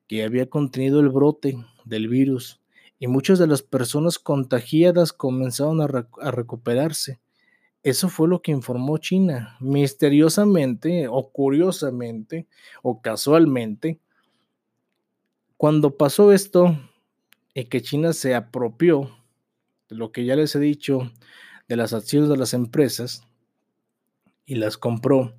que 0.07 0.23
había 0.23 0.49
contenido 0.49 1.01
el 1.01 1.09
brote 1.09 1.57
del 1.83 2.07
virus 2.07 2.61
y 2.99 3.07
muchas 3.07 3.37
de 3.37 3.47
las 3.47 3.63
personas 3.63 4.17
contagiadas 4.17 5.11
comenzaron 5.11 5.81
a, 5.81 6.31
recuperarse 6.31 7.19
eso 7.83 8.07
fue 8.07 8.29
lo 8.29 8.41
que 8.41 8.53
informó 8.53 8.99
China. 8.99 9.57
Misteriosamente 9.59 11.09
o 11.09 11.31
curiosamente 11.33 12.47
o 12.81 13.01
casualmente, 13.01 13.99
cuando 15.57 15.97
pasó 15.97 16.31
esto 16.31 16.79
y 17.53 17.65
que 17.65 17.81
China 17.81 18.13
se 18.13 18.35
apropió 18.35 19.16
lo 19.89 20.11
que 20.11 20.25
ya 20.25 20.35
les 20.35 20.55
he 20.55 20.59
dicho 20.59 21.11
de 21.67 21.75
las 21.75 21.93
acciones 21.93 22.29
de 22.29 22.37
las 22.37 22.53
empresas 22.53 23.23
y 24.45 24.55
las 24.55 24.77
compró, 24.77 25.35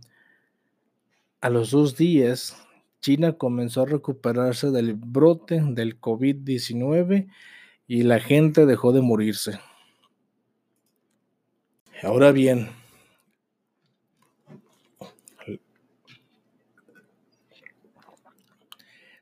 a 1.41 1.51
los 1.51 1.71
dos 1.71 1.97
días 1.97 2.57
China 3.01 3.35
comenzó 3.35 3.83
a 3.83 3.87
recuperarse 3.87 4.71
del 4.71 4.95
brote 4.95 5.61
del 5.63 6.01
COVID-19 6.01 7.29
y 7.87 8.03
la 8.03 8.21
gente 8.21 8.67
dejó 8.67 8.93
de 8.93 9.01
morirse. 9.01 9.61
Ahora 12.03 12.33
bien, 12.33 12.71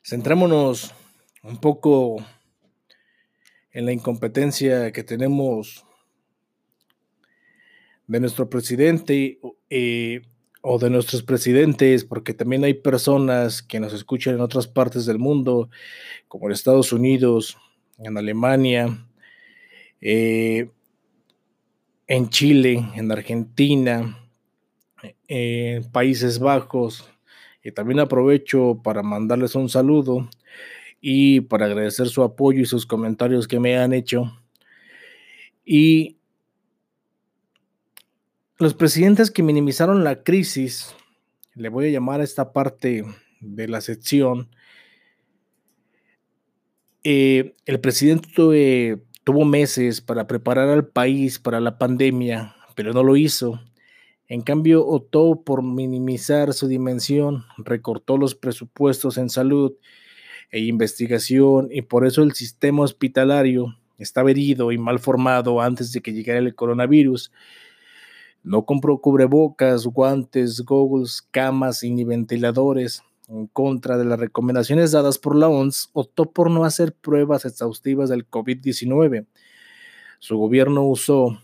centrémonos 0.02 0.94
un 1.42 1.58
poco 1.58 2.16
en 3.76 3.84
la 3.84 3.92
incompetencia 3.92 4.90
que 4.90 5.04
tenemos 5.04 5.84
de 8.06 8.20
nuestro 8.20 8.48
presidente 8.48 9.38
eh, 9.68 10.22
o 10.62 10.78
de 10.78 10.88
nuestros 10.88 11.22
presidentes, 11.22 12.02
porque 12.06 12.32
también 12.32 12.64
hay 12.64 12.72
personas 12.72 13.60
que 13.60 13.78
nos 13.78 13.92
escuchan 13.92 14.36
en 14.36 14.40
otras 14.40 14.66
partes 14.66 15.04
del 15.04 15.18
mundo, 15.18 15.68
como 16.26 16.46
en 16.46 16.52
Estados 16.52 16.90
Unidos, 16.90 17.58
en 17.98 18.16
Alemania, 18.16 19.06
eh, 20.00 20.70
en 22.06 22.30
Chile, 22.30 22.82
en 22.94 23.12
Argentina, 23.12 24.26
en 25.28 25.84
Países 25.92 26.38
Bajos. 26.38 27.06
Y 27.62 27.72
también 27.72 28.00
aprovecho 28.00 28.80
para 28.82 29.02
mandarles 29.02 29.54
un 29.54 29.68
saludo 29.68 30.30
y 31.08 31.40
para 31.40 31.66
agradecer 31.66 32.08
su 32.08 32.24
apoyo 32.24 32.62
y 32.62 32.66
sus 32.66 32.84
comentarios 32.84 33.46
que 33.46 33.60
me 33.60 33.78
han 33.78 33.92
hecho. 33.92 34.36
Y 35.64 36.16
los 38.58 38.74
presidentes 38.74 39.30
que 39.30 39.44
minimizaron 39.44 40.02
la 40.02 40.24
crisis, 40.24 40.96
le 41.54 41.68
voy 41.68 41.86
a 41.86 41.90
llamar 41.90 42.20
a 42.20 42.24
esta 42.24 42.52
parte 42.52 43.04
de 43.38 43.68
la 43.68 43.82
sección, 43.82 44.48
eh, 47.04 47.54
el 47.66 47.78
presidente 47.78 49.00
tuvo 49.22 49.44
meses 49.44 50.00
para 50.00 50.26
preparar 50.26 50.68
al 50.70 50.88
país 50.88 51.38
para 51.38 51.60
la 51.60 51.78
pandemia, 51.78 52.56
pero 52.74 52.92
no 52.92 53.04
lo 53.04 53.16
hizo. 53.16 53.60
En 54.26 54.42
cambio, 54.42 54.84
optó 54.84 55.40
por 55.44 55.62
minimizar 55.62 56.52
su 56.52 56.66
dimensión, 56.66 57.44
recortó 57.58 58.18
los 58.18 58.34
presupuestos 58.34 59.18
en 59.18 59.30
salud 59.30 59.76
e 60.50 60.60
investigación 60.60 61.68
y 61.70 61.82
por 61.82 62.06
eso 62.06 62.22
el 62.22 62.32
sistema 62.32 62.82
hospitalario 62.82 63.76
estaba 63.98 64.30
herido 64.30 64.72
y 64.72 64.78
mal 64.78 64.98
formado 64.98 65.60
antes 65.60 65.92
de 65.92 66.00
que 66.00 66.12
llegara 66.12 66.38
el 66.38 66.54
coronavirus. 66.54 67.32
No 68.42 68.64
compró 68.64 68.98
cubrebocas, 69.00 69.86
guantes, 69.86 70.60
goggles, 70.60 71.26
camas 71.30 71.82
ni 71.82 72.04
ventiladores 72.04 73.02
en 73.28 73.46
contra 73.48 73.98
de 73.98 74.04
las 74.04 74.20
recomendaciones 74.20 74.92
dadas 74.92 75.18
por 75.18 75.34
la 75.34 75.48
OMS, 75.48 75.90
optó 75.92 76.30
por 76.30 76.50
no 76.50 76.64
hacer 76.64 76.92
pruebas 76.92 77.44
exhaustivas 77.44 78.08
del 78.08 78.28
COVID-19. 78.28 79.26
Su 80.20 80.38
gobierno 80.38 80.84
usó 80.84 81.40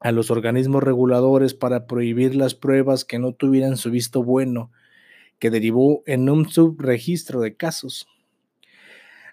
a 0.00 0.12
los 0.12 0.30
organismos 0.30 0.82
reguladores 0.82 1.54
para 1.54 1.86
prohibir 1.86 2.34
las 2.34 2.54
pruebas 2.54 3.04
que 3.04 3.18
no 3.18 3.32
tuvieran 3.32 3.76
su 3.76 3.90
visto 3.90 4.22
bueno, 4.22 4.70
que 5.38 5.50
derivó 5.50 6.02
en 6.06 6.28
un 6.28 6.48
subregistro 6.48 7.40
de 7.40 7.56
casos. 7.56 8.08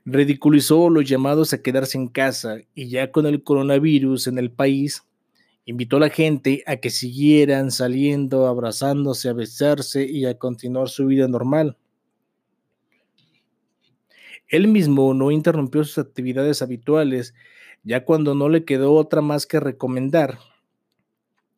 Ridiculizó 0.06 0.90
los 0.90 1.08
llamados 1.08 1.54
a 1.54 1.62
quedarse 1.62 1.98
en 1.98 2.08
casa 2.08 2.58
y 2.76 2.90
ya 2.90 3.12
con 3.12 3.26
el 3.26 3.44
coronavirus 3.44 4.28
en 4.28 4.38
el 4.38 4.52
país, 4.52 5.04
Invitó 5.66 5.96
a 5.96 6.02
la 6.02 6.10
gente 6.10 6.62
a 6.68 6.78
que 6.78 6.90
siguieran 6.90 7.72
saliendo, 7.72 8.48
abrazándose, 8.48 9.30
a 9.30 9.34
besarse 9.34 10.06
y 10.06 10.26
a 10.26 10.38
continuar 10.38 10.90
su 10.90 11.06
vida 11.06 11.28
normal. 11.30 11.78
Él 14.50 14.68
mismo 14.68 15.14
no 15.14 15.32
interrumpió 15.32 15.86
sus 15.86 16.00
actividades 16.00 16.62
habituales, 16.62 17.34
ya 17.84 18.04
cuando 18.04 18.36
no 18.36 18.50
le 18.50 18.66
quedó 18.66 18.94
otra 18.94 19.22
más 19.22 19.48
que 19.48 19.62
recomendar. 19.62 20.38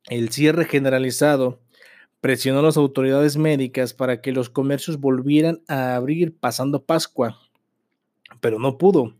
El 0.07 0.29
cierre 0.29 0.65
generalizado 0.65 1.59
presionó 2.21 2.59
a 2.59 2.63
las 2.63 2.77
autoridades 2.77 3.37
médicas 3.37 3.95
para 3.95 4.21
que 4.21 4.31
los 4.31 4.51
comercios 4.51 4.99
volvieran 4.99 5.63
a 5.67 5.95
abrir 5.95 6.37
pasando 6.37 6.83
Pascua, 6.83 7.39
pero 8.45 8.59
no 8.59 8.77
pudo. 8.77 9.15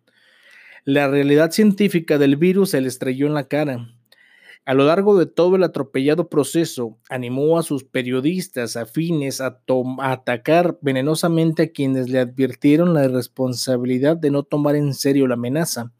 La 0.83 1.07
realidad 1.07 1.49
científica 1.49 2.19
del 2.19 2.35
virus 2.35 2.69
se 2.69 2.81
le 2.81 2.87
estrelló 2.87 3.25
en 3.25 3.33
la 3.33 3.47
cara. 3.47 3.89
A 4.65 4.75
lo 4.75 4.85
largo 4.85 5.17
de 5.17 5.25
todo 5.25 5.55
el 5.55 5.63
atropellado 5.63 6.29
proceso, 6.29 6.99
animó 7.09 7.57
a 7.57 7.63
sus 7.63 7.83
periodistas 7.83 8.75
afines 8.75 9.41
a, 9.41 9.63
atacar 9.97 10.77
venenosamente 10.79 11.63
a 11.63 11.71
quienes 11.71 12.07
le 12.07 12.19
advirtieron 12.19 12.93
la 12.93 13.07
responsabilidad 13.07 14.15
de 14.15 14.29
no 14.29 14.43
tomar 14.43 14.75
en 14.75 14.93
serio 14.93 15.25
la 15.25 15.33
amenaza. 15.33 15.91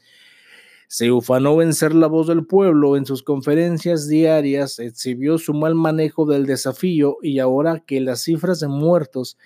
Se 0.87 1.11
ufanó 1.11 1.63
en 1.63 1.73
ser 1.73 1.95
la 1.95 2.05
voz 2.05 2.27
del 2.27 2.45
pueblo 2.45 2.95
en 2.95 3.07
sus 3.07 3.23
conferencias 3.23 4.07
diarias, 4.07 4.77
exhibió 4.77 5.39
su 5.39 5.55
mal 5.55 5.73
manejo 5.73 6.27
del 6.27 6.45
desafío 6.45 7.17
y 7.23 7.39
ahora 7.39 7.79
que 7.79 8.01
las 8.01 8.21
cifras 8.21 8.59
de 8.59 8.67
muertos 8.67 9.39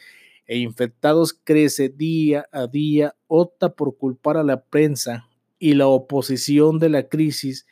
e 0.49 0.57
infectados 0.57 1.39
crece 1.43 1.89
día 1.89 2.49
a 2.51 2.65
día, 2.65 3.15
opta 3.27 3.69
por 3.69 3.95
culpar 3.97 4.35
a 4.35 4.43
la 4.43 4.63
prensa 4.63 5.29
y 5.59 5.75
la 5.75 5.85
oposición 5.85 6.79
de 6.79 6.89
la 6.89 7.07
crisis 7.07 7.67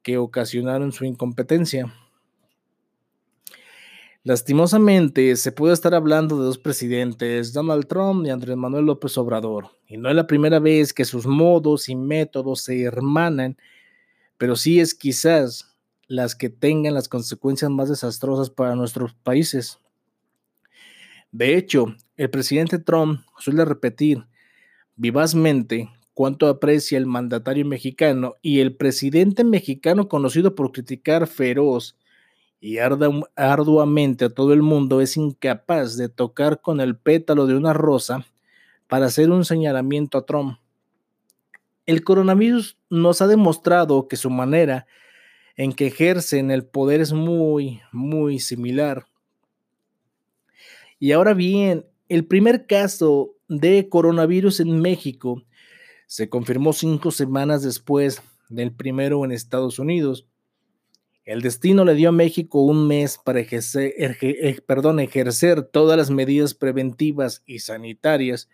que 0.00 0.16
ocasionaron 0.16 0.92
su 0.92 1.04
incompetencia. 1.04 1.92
Lastimosamente, 4.22 5.34
se 5.34 5.50
puede 5.50 5.74
estar 5.74 5.92
hablando 5.92 6.38
de 6.38 6.44
dos 6.44 6.56
presidentes, 6.58 7.52
Donald 7.52 7.88
Trump 7.88 8.24
y 8.24 8.30
Andrés 8.30 8.56
Manuel 8.56 8.84
López 8.84 9.18
Obrador, 9.18 9.70
y 9.88 9.96
no 9.96 10.08
es 10.08 10.14
la 10.14 10.28
primera 10.28 10.60
vez 10.60 10.94
que 10.94 11.04
sus 11.04 11.26
modos 11.26 11.88
y 11.88 11.96
métodos 11.96 12.62
se 12.62 12.80
hermanan, 12.84 13.58
pero 14.38 14.54
sí 14.54 14.78
es 14.78 14.94
quizás 14.94 15.76
las 16.06 16.36
que 16.36 16.48
tengan 16.48 16.94
las 16.94 17.08
consecuencias 17.08 17.72
más 17.72 17.88
desastrosas 17.88 18.50
para 18.50 18.76
nuestros 18.76 19.14
países. 19.14 19.80
De 21.34 21.56
hecho, 21.56 21.96
el 22.16 22.30
presidente 22.30 22.78
Trump 22.78 23.22
suele 23.40 23.64
repetir 23.64 24.24
vivazmente 24.94 25.90
cuánto 26.12 26.46
aprecia 26.46 26.96
el 26.96 27.06
mandatario 27.06 27.66
mexicano 27.66 28.36
y 28.40 28.60
el 28.60 28.76
presidente 28.76 29.42
mexicano 29.42 30.06
conocido 30.06 30.54
por 30.54 30.70
criticar 30.70 31.26
feroz 31.26 31.96
y 32.60 32.78
arduamente 32.78 34.26
a 34.26 34.28
todo 34.28 34.52
el 34.52 34.62
mundo 34.62 35.00
es 35.00 35.16
incapaz 35.16 35.96
de 35.96 36.08
tocar 36.08 36.60
con 36.60 36.80
el 36.80 36.96
pétalo 36.96 37.48
de 37.48 37.56
una 37.56 37.72
rosa 37.72 38.24
para 38.86 39.06
hacer 39.06 39.28
un 39.32 39.44
señalamiento 39.44 40.18
a 40.18 40.26
Trump. 40.26 40.58
El 41.84 42.04
coronavirus 42.04 42.78
nos 42.90 43.20
ha 43.20 43.26
demostrado 43.26 44.06
que 44.06 44.14
su 44.14 44.30
manera 44.30 44.86
en 45.56 45.72
que 45.72 45.88
ejercen 45.88 46.52
el 46.52 46.64
poder 46.64 47.00
es 47.00 47.12
muy, 47.12 47.80
muy 47.90 48.38
similar. 48.38 49.06
Y 51.04 51.12
ahora 51.12 51.34
bien, 51.34 51.84
el 52.08 52.24
primer 52.24 52.66
caso 52.66 53.36
de 53.46 53.90
coronavirus 53.90 54.60
en 54.60 54.80
México 54.80 55.42
se 56.06 56.30
confirmó 56.30 56.72
cinco 56.72 57.10
semanas 57.10 57.62
después 57.62 58.22
del 58.48 58.72
primero 58.72 59.22
en 59.22 59.30
Estados 59.30 59.78
Unidos. 59.78 60.26
El 61.26 61.42
destino 61.42 61.84
le 61.84 61.94
dio 61.94 62.08
a 62.08 62.12
México 62.12 62.62
un 62.62 62.88
mes 62.88 63.20
para 63.22 63.40
ejercer, 63.40 63.92
perdón, 64.66 64.98
ejercer 64.98 65.62
todas 65.64 65.98
las 65.98 66.08
medidas 66.08 66.54
preventivas 66.54 67.42
y 67.44 67.58
sanitarias 67.58 68.48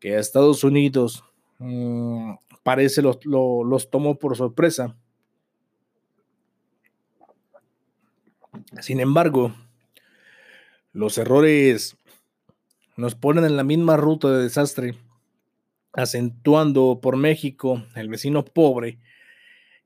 que 0.00 0.16
a 0.16 0.18
Estados 0.18 0.64
Unidos 0.64 1.22
mm, 1.58 2.32
parece 2.64 3.02
los, 3.02 3.24
los 3.24 3.88
tomó 3.88 4.18
por 4.18 4.36
sorpresa. 4.36 4.96
Sin 8.80 8.98
embargo, 8.98 9.54
los 10.92 11.18
errores 11.18 11.96
nos 12.96 13.14
ponen 13.14 13.44
en 13.44 13.56
la 13.56 13.64
misma 13.64 13.96
ruta 13.96 14.30
de 14.30 14.42
desastre 14.42 14.94
acentuando 15.92 17.00
por 17.02 17.16
México 17.16 17.82
el 17.94 18.08
vecino 18.08 18.44
pobre 18.44 18.98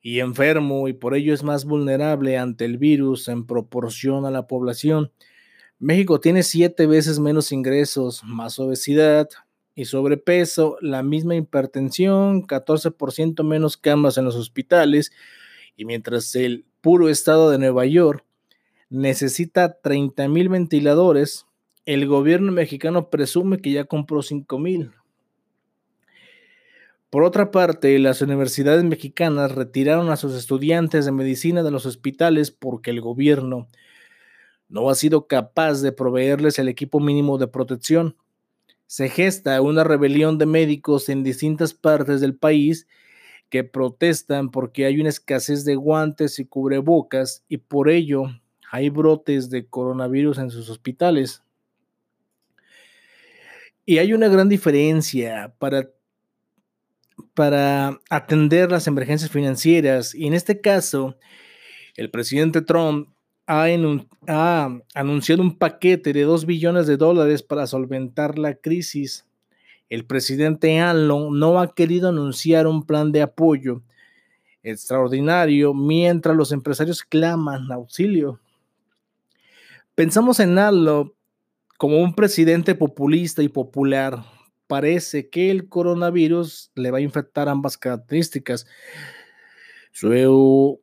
y 0.01 0.21
enfermo 0.21 0.89
y 0.89 0.93
por 0.93 1.15
ello 1.15 1.33
es 1.33 1.43
más 1.43 1.65
vulnerable 1.65 2.37
ante 2.39 2.65
el 2.65 2.77
virus 2.77 3.29
en 3.29 3.47
proporción 3.47 4.27
a 4.27 4.31
la 4.31 4.47
población. 4.47 5.13
México 5.79 6.21
tiene 6.21 6.43
siete 6.43 6.87
veces 6.87 7.19
menos 7.19 7.53
ingresos, 7.53 8.23
más 8.25 8.59
obesidad 8.59 9.29
y 9.75 9.87
sobrepeso, 9.87 10.77
la 10.81 11.03
misma 11.03 11.35
hipertensión, 11.37 12.47
14% 12.47 13.43
menos 13.45 13.77
camas 13.77 14.19
en 14.19 14.25
los 14.25 14.37
hospitales 14.37 15.13
y 15.77 15.85
mientras 15.85 16.35
el 16.35 16.67
puro 16.81 17.09
estado 17.09 17.51
de 17.51 17.59
Nueva 17.59 17.87
York 17.87 18.25
necesita 18.93 19.81
30 19.81 20.29
mil 20.29 20.51
ventiladores. 20.51 21.47
El 21.87 22.07
gobierno 22.07 22.53
mexicano 22.53 23.09
presume 23.09 23.59
que 23.59 23.73
ya 23.73 23.85
compró 23.85 24.23
5 24.23 24.59
mil. 24.59 24.93
Por 27.09 27.25
otra 27.25 27.51
parte, 27.51 27.99
las 27.99 28.21
universidades 28.23 28.85
mexicanas 28.85 29.55
retiraron 29.55 30.11
a 30.11 30.17
sus 30.17 30.35
estudiantes 30.35 31.07
de 31.07 31.13
medicina 31.13 31.63
de 31.63 31.71
los 31.71 31.87
hospitales 31.87 32.51
porque 32.51 32.91
el 32.91 33.01
gobierno 33.01 33.67
no 34.69 34.89
ha 34.89 34.95
sido 34.95 35.27
capaz 35.27 35.81
de 35.81 35.93
proveerles 35.93 36.59
el 36.59 36.69
equipo 36.69 37.01
mínimo 37.01 37.39
de 37.39 37.49
protección. 37.49 38.17
Se 38.87 39.09
gesta 39.09 39.61
una 39.63 39.85
rebelión 39.85 40.37
de 40.37 40.47
médicos 40.47 41.09
en 41.09 41.23
distintas 41.23 41.73
partes 41.73 42.21
del 42.21 42.37
país 42.37 42.87
que 43.49 43.65
protestan 43.65 44.51
porque 44.51 44.85
hay 44.85 45.01
una 45.01 45.09
escasez 45.09 45.65
de 45.65 45.77
guantes 45.77 46.39
y 46.39 46.45
cubrebocas 46.45 47.45
y 47.49 47.59
por 47.59 47.91
ello 47.91 48.27
hay 48.73 48.91
brotes 48.91 49.51
de 49.51 49.67
coronavirus 49.67 50.39
en 50.39 50.51
sus 50.51 50.69
hospitales. 50.69 51.45
Y 53.87 53.99
hay 53.99 54.13
una 54.13 54.27
gran 54.29 54.49
diferencia 54.49 55.55
para 55.59 55.89
para 57.35 58.01
atender 58.11 58.71
las 58.71 58.87
emergencias 58.87 59.31
financieras. 59.31 60.15
Y 60.15 60.27
en 60.27 60.35
este 60.35 60.61
caso, 60.61 61.17
el 61.97 62.11
presidente 62.11 62.63
Trump 62.63 63.09
ha, 63.47 63.67
anunciado 64.95 65.43
un 65.43 65.57
paquete 65.57 66.13
de 66.13 66.23
2 66.23 66.47
billones 66.47 66.87
de 66.87 66.97
dólares 66.97 67.43
para 67.43 67.67
solventar 67.67 68.39
la 68.39 68.55
crisis. 68.55 69.27
El 69.89 70.07
presidente 70.07 70.81
Allen 70.81 71.09
no 71.09 71.61
ha 71.61 71.75
querido 71.75 72.09
anunciar 72.09 72.67
un 72.67 72.87
plan 72.87 73.13
de 73.13 73.23
apoyo 73.23 73.83
extraordinario 74.63 75.75
mientras 75.75 76.37
los 76.37 76.53
empresarios 76.53 77.03
claman 77.03 77.71
auxilio. 77.71 78.39
Pensamos 79.95 80.41
en 80.41 80.59
Allen 80.59 81.13
como 81.77 81.99
un 81.99 82.15
presidente 82.15 82.75
populista 82.75 83.43
y 83.43 83.49
popular, 83.49 84.25
parece 84.67 85.29
que 85.29 85.51
el 85.51 85.69
coronavirus 85.69 86.71
le 86.75 86.91
va 86.91 86.97
a 86.99 87.03
infectar 87.03 87.47
ambas 87.49 87.77
características. 87.77 88.67
Su, 89.93 90.81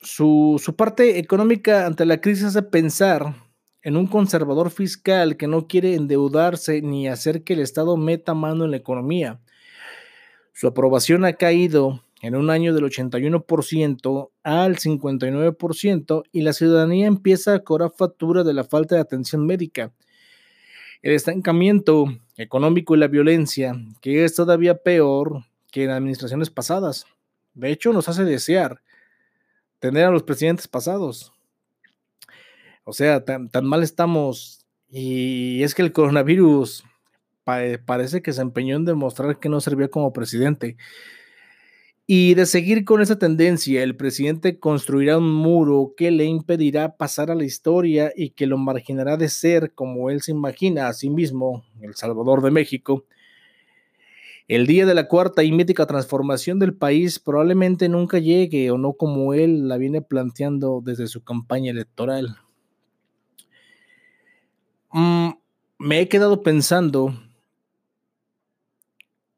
su, 0.00 0.74
parte 0.74 1.18
económica 1.18 1.84
ante 1.84 2.06
la 2.06 2.20
crisis 2.20 2.44
hace 2.44 2.62
pensar 2.62 3.34
en 3.82 3.98
un 3.98 4.06
conservador 4.06 4.70
fiscal 4.70 5.36
que 5.36 5.48
no 5.48 5.68
quiere 5.68 5.96
endeudarse 5.96 6.80
ni 6.80 7.08
hacer 7.08 7.44
que 7.44 7.52
el 7.52 7.60
Estado 7.60 7.98
meta 7.98 8.32
mano 8.32 8.64
en 8.64 8.70
la 8.70 8.78
economía. 8.78 9.38
Su 10.54 10.66
aprobación 10.66 11.26
ha 11.26 11.34
caído 11.34 12.02
en 12.22 12.34
un 12.34 12.50
año 12.50 12.74
del 12.74 12.84
81% 12.84 14.30
al 14.42 14.76
59% 14.76 16.22
y 16.32 16.40
la 16.42 16.52
ciudadanía 16.52 17.06
empieza 17.06 17.54
a 17.54 17.60
cobrar 17.60 17.92
factura 17.96 18.44
de 18.44 18.54
la 18.54 18.64
falta 18.64 18.96
de 18.96 19.00
atención 19.00 19.46
médica 19.46 19.92
el 21.02 21.12
estancamiento 21.12 22.06
económico 22.36 22.94
y 22.94 22.98
la 22.98 23.08
violencia, 23.08 23.74
que 24.00 24.24
es 24.24 24.34
todavía 24.34 24.82
peor 24.82 25.44
que 25.70 25.84
en 25.84 25.90
administraciones 25.90 26.50
pasadas. 26.50 27.06
De 27.54 27.70
hecho, 27.70 27.92
nos 27.92 28.08
hace 28.08 28.24
desear 28.24 28.82
tener 29.78 30.04
a 30.06 30.10
los 30.10 30.22
presidentes 30.22 30.66
pasados. 30.66 31.32
O 32.84 32.92
sea, 32.92 33.24
tan, 33.24 33.50
mal 33.62 33.82
estamos. 33.82 34.64
Y 34.88 35.62
es 35.62 35.74
que 35.74 35.82
el 35.82 35.92
coronavirus 35.92 36.84
parece 37.44 38.22
que 38.22 38.32
se 38.32 38.42
empeñó 38.42 38.76
en 38.76 38.84
demostrar 38.84 39.38
que 39.38 39.48
no 39.48 39.60
servía 39.60 39.88
como 39.88 40.12
presidente. 40.12 40.76
Y 42.10 42.32
de 42.32 42.46
seguir 42.46 42.86
con 42.86 43.02
esa 43.02 43.18
tendencia, 43.18 43.82
el 43.82 43.94
presidente 43.94 44.58
construirá 44.58 45.18
un 45.18 45.30
muro 45.30 45.92
que 45.94 46.10
le 46.10 46.24
impedirá 46.24 46.96
pasar 46.96 47.30
a 47.30 47.34
la 47.34 47.44
historia 47.44 48.10
y 48.16 48.30
que 48.30 48.46
lo 48.46 48.56
marginará 48.56 49.18
de 49.18 49.28
ser, 49.28 49.74
como 49.74 50.08
él 50.08 50.22
se 50.22 50.30
imagina 50.30 50.88
a 50.88 50.94
sí 50.94 51.10
mismo, 51.10 51.66
el 51.82 51.94
Salvador 51.96 52.40
de 52.40 52.50
México. 52.50 53.04
El 54.48 54.66
día 54.66 54.86
de 54.86 54.94
la 54.94 55.06
cuarta 55.06 55.44
y 55.44 55.52
mítica 55.52 55.84
transformación 55.84 56.58
del 56.58 56.72
país 56.72 57.18
probablemente 57.18 57.90
nunca 57.90 58.18
llegue 58.18 58.70
o 58.70 58.78
no 58.78 58.94
como 58.94 59.34
él 59.34 59.68
la 59.68 59.76
viene 59.76 60.00
planteando 60.00 60.80
desde 60.82 61.08
su 61.08 61.22
campaña 61.22 61.72
electoral. 61.72 62.38
Mm, 64.92 65.32
me 65.78 66.00
he 66.00 66.08
quedado 66.08 66.42
pensando, 66.42 67.12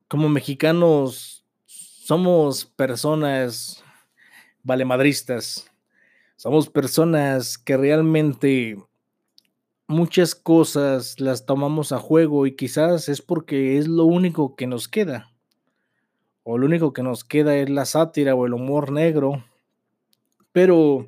como 0.06 0.28
mexicanos 0.28 1.39
somos 2.10 2.64
personas 2.64 3.84
valemadristas, 4.64 5.70
somos 6.34 6.68
personas 6.68 7.56
que 7.56 7.76
realmente 7.76 8.76
muchas 9.86 10.34
cosas 10.34 11.20
las 11.20 11.46
tomamos 11.46 11.92
a 11.92 12.00
juego 12.00 12.48
y 12.48 12.56
quizás 12.56 13.08
es 13.08 13.22
porque 13.22 13.78
es 13.78 13.86
lo 13.86 14.06
único 14.06 14.56
que 14.56 14.66
nos 14.66 14.88
queda. 14.88 15.30
O 16.42 16.58
lo 16.58 16.66
único 16.66 16.92
que 16.92 17.04
nos 17.04 17.22
queda 17.22 17.54
es 17.54 17.70
la 17.70 17.84
sátira 17.84 18.34
o 18.34 18.44
el 18.44 18.54
humor 18.54 18.90
negro. 18.90 19.44
Pero 20.50 21.06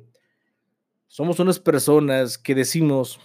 somos 1.09 1.37
unas 1.41 1.59
personas 1.59 2.37
que 2.37 2.55
decimos, 2.55 3.19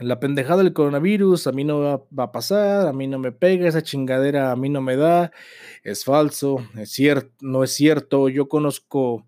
la 0.00 0.20
pendejada 0.20 0.62
del 0.62 0.72
coronavirus 0.72 1.46
a 1.46 1.52
mí 1.52 1.64
no 1.64 1.80
va, 1.80 2.24
a 2.24 2.32
pasar, 2.32 2.86
a 2.86 2.92
mí 2.92 3.06
no 3.06 3.18
me 3.18 3.32
pega, 3.32 3.68
esa 3.68 3.82
chingadera 3.82 4.52
a 4.52 4.56
mí 4.56 4.68
no 4.68 4.80
me 4.80 4.96
da, 4.96 5.32
es 5.82 6.04
falso, 6.04 6.58
es 6.76 6.90
cierto, 6.90 7.30
no 7.40 7.64
es 7.64 7.72
cierto. 7.72 8.28
Yo 8.28 8.48
conozco 8.48 9.26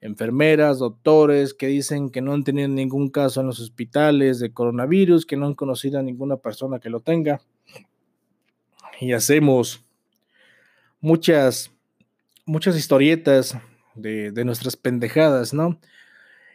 enfermeras, 0.00 0.78
doctores 0.78 1.54
que 1.54 1.66
dicen 1.66 2.10
que 2.10 2.22
no 2.22 2.32
han 2.32 2.44
tenido 2.44 2.68
ningún 2.68 3.10
caso 3.10 3.40
en 3.40 3.46
los 3.46 3.60
hospitales 3.60 4.40
de 4.40 4.52
coronavirus, 4.52 5.26
que 5.26 5.36
no 5.36 5.46
han 5.46 5.54
conocido 5.54 5.98
a 5.98 6.02
ninguna 6.02 6.36
persona 6.38 6.78
que 6.78 6.90
lo 6.90 7.00
tenga. 7.00 7.40
Y 9.00 9.12
hacemos 9.12 9.84
muchas, 11.00 11.70
muchas 12.46 12.76
historietas 12.76 13.56
de, 13.94 14.32
de 14.32 14.44
nuestras 14.44 14.76
pendejadas, 14.76 15.52
¿no? 15.52 15.78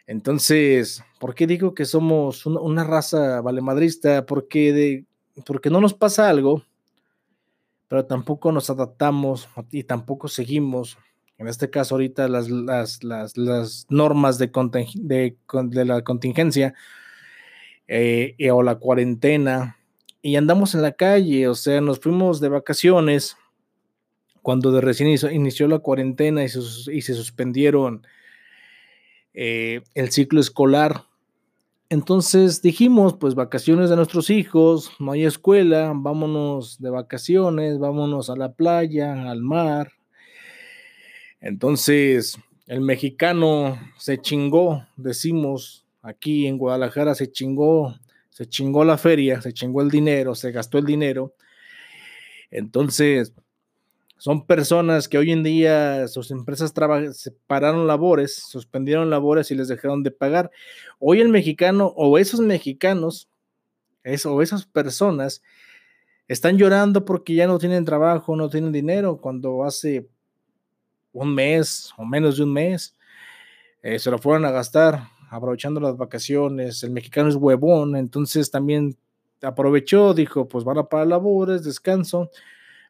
Entonces, 0.08 1.04
¿por 1.20 1.34
qué 1.34 1.46
digo 1.46 1.74
que 1.74 1.84
somos 1.84 2.46
una, 2.46 2.82
raza 2.82 3.42
valemadrista? 3.42 4.24
Porque, 4.24 4.72
de, 4.72 5.04
porque 5.44 5.68
no 5.68 5.82
nos 5.82 5.92
pasa 5.92 6.30
algo, 6.30 6.62
pero 7.88 8.06
tampoco 8.06 8.50
nos 8.50 8.70
adaptamos 8.70 9.50
y 9.70 9.84
tampoco 9.84 10.28
seguimos, 10.28 10.96
en 11.36 11.46
este 11.46 11.68
caso 11.68 11.94
ahorita, 11.94 12.26
las, 12.26 12.48
las, 13.04 13.86
normas 13.90 14.38
de, 14.38 14.50
de, 14.96 15.84
la 15.84 16.02
contingencia 16.02 16.72
eh, 17.86 18.34
o 18.50 18.62
la 18.62 18.76
cuarentena 18.76 19.76
y 20.22 20.36
andamos 20.36 20.74
en 20.74 20.80
la 20.80 20.92
calle, 20.92 21.48
o 21.48 21.54
sea, 21.54 21.82
nos 21.82 22.00
fuimos 22.00 22.40
de 22.40 22.48
vacaciones 22.48 23.36
cuando 24.40 24.72
de 24.72 24.80
recién 24.80 25.10
inició, 25.30 25.68
la 25.68 25.80
cuarentena 25.80 26.42
y 26.42 26.46
y 26.46 27.02
se 27.02 27.12
suspendieron 27.12 28.06
eh, 29.34 29.82
el 29.94 30.10
ciclo 30.10 30.40
escolar. 30.40 31.04
Entonces 31.90 32.60
dijimos, 32.60 33.16
pues 33.18 33.34
vacaciones 33.34 33.88
de 33.88 33.96
nuestros 33.96 34.28
hijos, 34.30 34.92
no 34.98 35.12
hay 35.12 35.24
escuela, 35.24 35.92
vámonos 35.94 36.80
de 36.80 36.90
vacaciones, 36.90 37.78
vámonos 37.78 38.28
a 38.28 38.36
la 38.36 38.52
playa, 38.52 39.30
al 39.30 39.42
mar. 39.42 39.92
Entonces, 41.40 42.36
el 42.66 42.80
mexicano 42.82 43.78
se 43.96 44.18
chingó, 44.18 44.86
decimos, 44.96 45.86
aquí 46.02 46.46
en 46.46 46.58
Guadalajara 46.58 47.14
se 47.14 47.30
chingó, 47.30 47.94
se 48.30 48.46
chingó 48.46 48.84
la 48.84 48.98
feria, 48.98 49.40
se 49.40 49.52
chingó 49.52 49.80
el 49.80 49.90
dinero, 49.90 50.34
se 50.34 50.52
gastó 50.52 50.78
el 50.78 50.84
dinero. 50.84 51.34
Entonces, 52.50 53.32
son 54.18 54.44
personas 54.44 55.08
que 55.08 55.16
hoy 55.16 55.30
en 55.30 55.44
día 55.44 56.08
sus 56.08 56.32
empresas 56.32 56.74
pararon 57.46 57.86
labores, 57.86 58.34
suspendieron 58.34 59.10
labores 59.10 59.50
y 59.52 59.54
les 59.54 59.68
dejaron 59.68 60.02
de 60.02 60.10
pagar. 60.10 60.50
Hoy 60.98 61.20
el 61.20 61.28
mexicano 61.28 61.92
o 61.96 62.18
esos 62.18 62.40
mexicanos 62.40 63.28
o 64.26 64.42
esas 64.42 64.66
personas 64.66 65.42
están 66.26 66.58
llorando 66.58 67.04
porque 67.04 67.34
ya 67.34 67.46
no 67.46 67.58
tienen 67.58 67.84
trabajo, 67.84 68.34
no 68.34 68.50
tienen 68.50 68.72
dinero, 68.72 69.18
cuando 69.18 69.62
hace 69.64 70.08
un 71.12 71.34
mes 71.34 71.92
o 71.96 72.04
menos 72.04 72.36
de 72.36 72.42
un 72.42 72.52
mes 72.52 72.96
eh, 73.82 74.00
se 74.00 74.10
lo 74.10 74.18
fueron 74.18 74.44
a 74.44 74.50
gastar 74.50 75.08
aprovechando 75.30 75.78
las 75.78 75.96
vacaciones. 75.96 76.82
El 76.82 76.90
mexicano 76.90 77.28
es 77.28 77.36
huevón, 77.36 77.94
entonces 77.94 78.50
también 78.50 78.96
aprovechó, 79.42 80.12
dijo, 80.12 80.48
pues 80.48 80.64
van 80.64 80.78
a 80.78 80.88
parar 80.88 81.06
labores, 81.06 81.62
descanso 81.62 82.30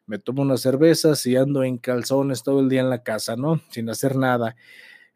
me 0.09 0.17
tomo 0.17 0.41
unas 0.41 0.61
cervezas 0.61 1.23
y 1.27 1.35
ando 1.35 1.63
en 1.63 1.77
calzones 1.77 2.41
todo 2.41 2.61
el 2.61 2.67
día 2.67 2.81
en 2.81 2.89
la 2.89 3.03
casa, 3.03 3.35
¿no? 3.35 3.61
Sin 3.69 3.91
hacer 3.91 4.15
nada. 4.15 4.55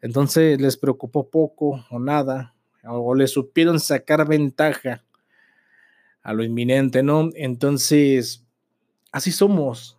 Entonces 0.00 0.60
les 0.60 0.76
preocupó 0.76 1.28
poco 1.28 1.84
o 1.90 1.98
nada, 1.98 2.54
o 2.84 3.12
le 3.16 3.26
supieron 3.26 3.80
sacar 3.80 4.24
ventaja 4.28 5.02
a 6.22 6.32
lo 6.32 6.44
inminente, 6.44 7.02
¿no? 7.02 7.30
Entonces, 7.34 8.44
así 9.10 9.32
somos. 9.32 9.98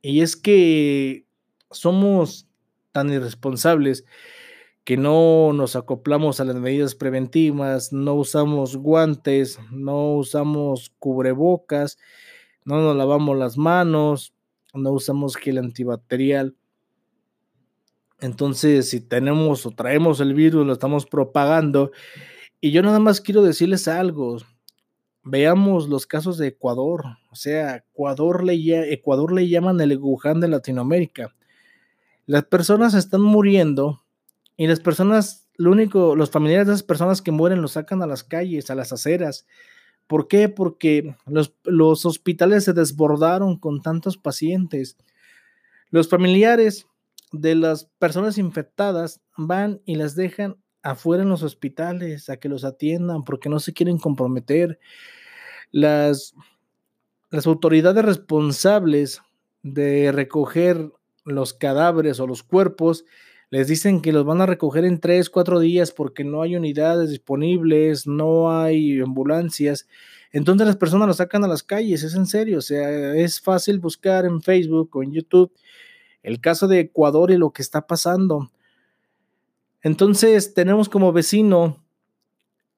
Y 0.00 0.20
es 0.20 0.36
que 0.36 1.26
somos 1.72 2.46
tan 2.92 3.12
irresponsables 3.12 4.04
que 4.84 4.96
no 4.96 5.52
nos 5.54 5.74
acoplamos 5.74 6.38
a 6.38 6.44
las 6.44 6.54
medidas 6.54 6.94
preventivas, 6.94 7.92
no 7.92 8.14
usamos 8.14 8.76
guantes, 8.76 9.58
no 9.72 10.14
usamos 10.14 10.92
cubrebocas, 11.00 11.98
no 12.64 12.80
nos 12.80 12.96
lavamos 12.96 13.36
las 13.36 13.58
manos, 13.58 14.35
no 14.76 14.92
usamos 14.92 15.36
gel 15.36 15.58
antibacterial. 15.58 16.54
Entonces, 18.20 18.88
si 18.88 19.00
tenemos 19.00 19.66
o 19.66 19.70
traemos 19.70 20.20
el 20.20 20.34
virus, 20.34 20.66
lo 20.66 20.72
estamos 20.72 21.06
propagando. 21.06 21.92
Y 22.60 22.70
yo 22.70 22.82
nada 22.82 22.98
más 22.98 23.20
quiero 23.20 23.42
decirles 23.42 23.88
algo. 23.88 24.38
Veamos 25.22 25.88
los 25.88 26.06
casos 26.06 26.38
de 26.38 26.48
Ecuador. 26.48 27.04
O 27.30 27.36
sea, 27.36 27.76
Ecuador 27.76 28.44
le, 28.44 28.92
Ecuador 28.92 29.32
le 29.32 29.48
llaman 29.48 29.80
el 29.80 29.98
Wuhan 29.98 30.40
de 30.40 30.48
Latinoamérica. 30.48 31.34
Las 32.24 32.44
personas 32.44 32.94
están 32.94 33.20
muriendo 33.20 34.02
y 34.56 34.66
las 34.66 34.80
personas, 34.80 35.48
lo 35.56 35.70
único, 35.70 36.16
los 36.16 36.30
familiares 36.30 36.66
de 36.66 36.72
esas 36.72 36.82
personas 36.82 37.20
que 37.22 37.30
mueren 37.30 37.60
los 37.60 37.72
sacan 37.72 38.02
a 38.02 38.06
las 38.06 38.24
calles, 38.24 38.70
a 38.70 38.74
las 38.74 38.92
aceras. 38.92 39.46
¿Por 40.06 40.28
qué? 40.28 40.48
Porque 40.48 41.16
los, 41.26 41.54
los 41.64 42.06
hospitales 42.06 42.64
se 42.64 42.72
desbordaron 42.72 43.58
con 43.58 43.82
tantos 43.82 44.16
pacientes. 44.16 44.96
Los 45.90 46.08
familiares 46.08 46.86
de 47.32 47.54
las 47.54 47.86
personas 47.98 48.38
infectadas 48.38 49.20
van 49.36 49.80
y 49.84 49.96
las 49.96 50.14
dejan 50.14 50.56
afuera 50.82 51.22
en 51.22 51.28
los 51.28 51.42
hospitales 51.42 52.28
a 52.30 52.36
que 52.36 52.48
los 52.48 52.64
atiendan 52.64 53.24
porque 53.24 53.48
no 53.48 53.58
se 53.58 53.72
quieren 53.72 53.98
comprometer. 53.98 54.78
Las, 55.72 56.34
las 57.30 57.46
autoridades 57.46 58.04
responsables 58.04 59.20
de 59.62 60.12
recoger 60.12 60.92
los 61.24 61.54
cadáveres 61.54 62.20
o 62.20 62.26
los 62.26 62.44
cuerpos 62.44 63.04
les 63.50 63.68
dicen 63.68 64.00
que 64.00 64.12
los 64.12 64.24
van 64.24 64.40
a 64.40 64.46
recoger 64.46 64.84
en 64.84 65.00
tres, 65.00 65.30
cuatro 65.30 65.60
días 65.60 65.92
porque 65.92 66.24
no 66.24 66.42
hay 66.42 66.56
unidades 66.56 67.10
disponibles, 67.10 68.06
no 68.06 68.50
hay 68.50 69.00
ambulancias. 69.00 69.86
Entonces 70.32 70.66
las 70.66 70.76
personas 70.76 71.06
los 71.06 71.18
sacan 71.18 71.44
a 71.44 71.48
las 71.48 71.62
calles, 71.62 72.02
es 72.02 72.14
en 72.14 72.26
serio, 72.26 72.58
o 72.58 72.62
sea, 72.62 73.14
es 73.14 73.40
fácil 73.40 73.78
buscar 73.78 74.24
en 74.24 74.42
Facebook 74.42 74.90
o 74.94 75.02
en 75.02 75.12
YouTube 75.12 75.52
el 76.22 76.40
caso 76.40 76.66
de 76.66 76.80
Ecuador 76.80 77.30
y 77.30 77.36
lo 77.36 77.52
que 77.52 77.62
está 77.62 77.86
pasando. 77.86 78.50
Entonces 79.80 80.54
tenemos 80.54 80.88
como 80.88 81.12
vecino 81.12 81.84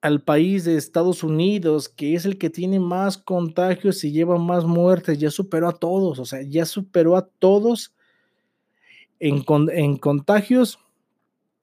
al 0.02 0.22
país 0.22 0.64
de 0.64 0.76
Estados 0.76 1.24
Unidos, 1.24 1.88
que 1.88 2.14
es 2.14 2.26
el 2.26 2.36
que 2.36 2.50
tiene 2.50 2.78
más 2.78 3.16
contagios 3.16 4.04
y 4.04 4.12
lleva 4.12 4.36
más 4.36 4.64
muertes, 4.64 5.18
ya 5.18 5.30
superó 5.30 5.68
a 5.68 5.72
todos, 5.72 6.18
o 6.18 6.26
sea, 6.26 6.42
ya 6.42 6.66
superó 6.66 7.16
a 7.16 7.26
todos 7.26 7.94
en, 9.20 9.44
en 9.72 9.96
contagios 9.96 10.78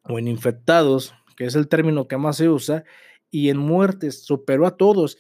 o 0.04 0.20
en 0.20 0.28
infectados, 0.28 1.14
que 1.36 1.46
es 1.46 1.56
el 1.56 1.68
término 1.68 2.08
que 2.08 2.18
más 2.18 2.38
se 2.38 2.50
usa, 2.50 2.84
y 3.32 3.50
en 3.50 3.58
muertes, 3.58 4.24
superó 4.24 4.66
a 4.66 4.78
todos. 4.78 5.18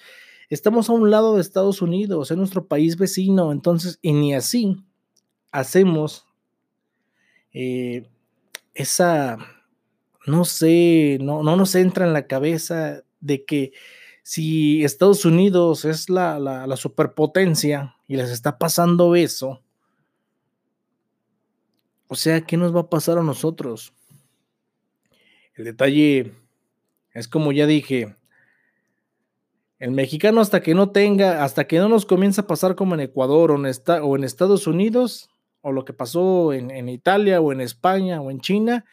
Estamos 0.49 0.89
a 0.89 0.93
un 0.93 1.09
lado 1.11 1.35
de 1.35 1.41
Estados 1.41 1.81
Unidos, 1.81 2.31
es 2.31 2.37
nuestro 2.37 2.67
país 2.67 2.97
vecino, 2.97 3.51
entonces, 3.51 3.99
y 4.01 4.13
ni 4.13 4.33
así 4.33 4.77
hacemos 5.51 6.27
eh, 7.53 8.07
esa, 8.73 9.37
no 10.27 10.45
sé, 10.45 11.17
no, 11.21 11.41
no 11.41 11.55
nos 11.55 11.73
entra 11.75 12.05
en 12.05 12.13
la 12.13 12.27
cabeza 12.27 13.03
de 13.21 13.45
que 13.45 13.71
si 14.23 14.83
Estados 14.83 15.23
Unidos 15.23 15.85
es 15.85 16.09
la, 16.09 16.39
la, 16.39 16.67
la 16.67 16.75
superpotencia 16.75 17.95
y 18.07 18.17
les 18.17 18.29
está 18.29 18.57
pasando 18.57 19.15
eso, 19.15 19.61
o 22.07 22.15
sea, 22.15 22.41
¿qué 22.41 22.57
nos 22.57 22.75
va 22.75 22.81
a 22.81 22.89
pasar 22.89 23.17
a 23.17 23.23
nosotros? 23.23 23.93
El 25.55 25.65
detalle 25.65 26.33
es 27.13 27.27
como 27.27 27.51
ya 27.51 27.65
dije, 27.65 28.15
el 29.79 29.91
mexicano 29.91 30.41
hasta 30.41 30.61
que 30.61 30.75
no 30.75 30.91
tenga, 30.91 31.43
hasta 31.43 31.65
que 31.65 31.79
no 31.79 31.89
nos 31.89 32.05
comienza 32.05 32.41
a 32.41 32.47
pasar 32.47 32.75
como 32.75 32.93
en 32.93 33.01
Ecuador 33.01 33.51
o 33.51 33.55
en, 33.55 34.23
Estados 34.23 34.67
Unidos, 34.67 35.29
o 35.61 35.71
lo 35.71 35.85
que 35.85 35.93
pasó 35.93 36.53
en, 36.53 36.71
en, 36.71 36.89
Italia 36.89 37.41
o 37.41 37.51
en 37.51 37.61
España 37.61 38.21
o 38.21 38.31
en 38.31 38.39
China, 38.39 38.85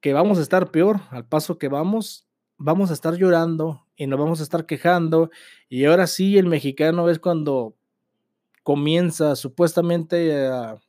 que 0.00 0.12
vamos 0.12 0.38
a 0.38 0.42
estar 0.42 0.70
peor 0.70 1.00
al 1.10 1.26
paso 1.26 1.58
que 1.58 1.68
vamos, 1.68 2.26
vamos 2.56 2.90
a 2.90 2.94
estar 2.94 3.14
llorando 3.16 3.86
y 3.96 4.06
nos 4.06 4.18
vamos 4.18 4.40
a 4.40 4.42
estar 4.42 4.66
quejando. 4.66 5.30
Y 5.68 5.84
ahora 5.84 6.06
sí, 6.06 6.38
el 6.38 6.46
mexicano 6.46 7.08
es 7.10 7.18
cuando 7.18 7.76
comienza 8.62 9.36
supuestamente 9.36 10.46
a 10.46 10.80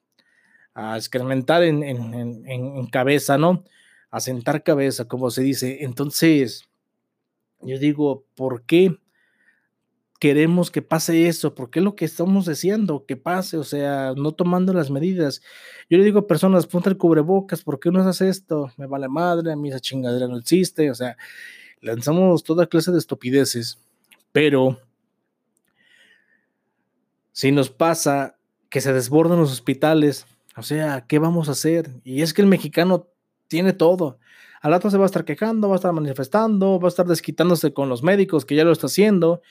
a 0.77 0.95
excrementar 0.95 1.63
en, 1.63 1.81
en, 1.81 2.85
cabeza, 2.85 3.39
¿no? 3.39 3.63
A 4.11 4.19
sentar 4.19 4.61
cabeza, 4.61 5.05
como 5.05 5.31
se 5.31 5.41
dice. 5.41 5.79
Entonces, 5.83 6.69
yo 7.61 7.79
digo, 7.79 8.25
¿por 8.35 8.61
qué 8.61 8.95
queremos 10.19 10.69
que 10.69 10.83
pase 10.83 11.27
eso? 11.27 11.55
¿Por 11.55 11.71
qué 11.71 11.81
lo 11.81 11.95
que 11.95 12.05
estamos 12.05 12.45
deseando 12.45 13.07
que 13.07 13.17
pase? 13.17 13.57
O 13.57 13.63
sea, 13.63 14.13
no 14.15 14.33
tomando 14.33 14.71
las 14.71 14.91
medidas. 14.91 15.41
Yo 15.89 15.97
le 15.97 16.03
digo 16.03 16.19
a 16.19 16.27
personas, 16.27 16.67
ponte 16.67 16.89
el 16.89 16.97
cubrebocas, 16.97 17.63
¿por 17.63 17.79
qué 17.79 17.89
no 17.89 17.99
haces 17.99 18.21
esto? 18.29 18.71
Me 18.77 18.85
vale 18.85 19.07
madre, 19.07 19.51
a 19.51 19.55
mí 19.55 19.69
esa 19.69 19.79
chingadera 19.79 20.27
no 20.27 20.37
existe. 20.37 20.91
O 20.91 20.95
sea, 20.95 21.17
lanzamos 21.81 22.43
toda 22.43 22.67
clase 22.67 22.91
de 22.91 22.99
estupideces, 22.99 23.79
pero 24.31 24.79
si 27.31 27.51
nos 27.51 27.71
pasa 27.71 28.37
que 28.69 28.79
se 28.79 28.93
desbordan 28.93 29.39
los 29.39 29.51
hospitales, 29.51 30.27
o 30.57 30.63
sea, 30.63 31.05
¿qué 31.07 31.19
vamos 31.19 31.49
a 31.49 31.51
hacer? 31.51 31.91
Y 32.03 32.21
es 32.21 32.33
que 32.33 32.41
el 32.41 32.47
mexicano 32.47 33.07
tiene 33.47 33.73
todo. 33.73 34.19
Al 34.61 34.71
rato 34.71 34.89
se 34.89 34.97
va 34.97 35.03
a 35.03 35.05
estar 35.05 35.23
quejando, 35.23 35.69
va 35.69 35.75
a 35.75 35.77
estar 35.77 35.93
manifestando, 35.93 36.79
va 36.79 36.87
a 36.87 36.89
estar 36.89 37.05
desquitándose 37.05 37.73
con 37.73 37.89
los 37.89 38.03
médicos, 38.03 38.45
que 38.45 38.55
ya 38.55 38.63
lo 38.63 38.71
está 38.71 38.87
haciendo, 38.87 39.41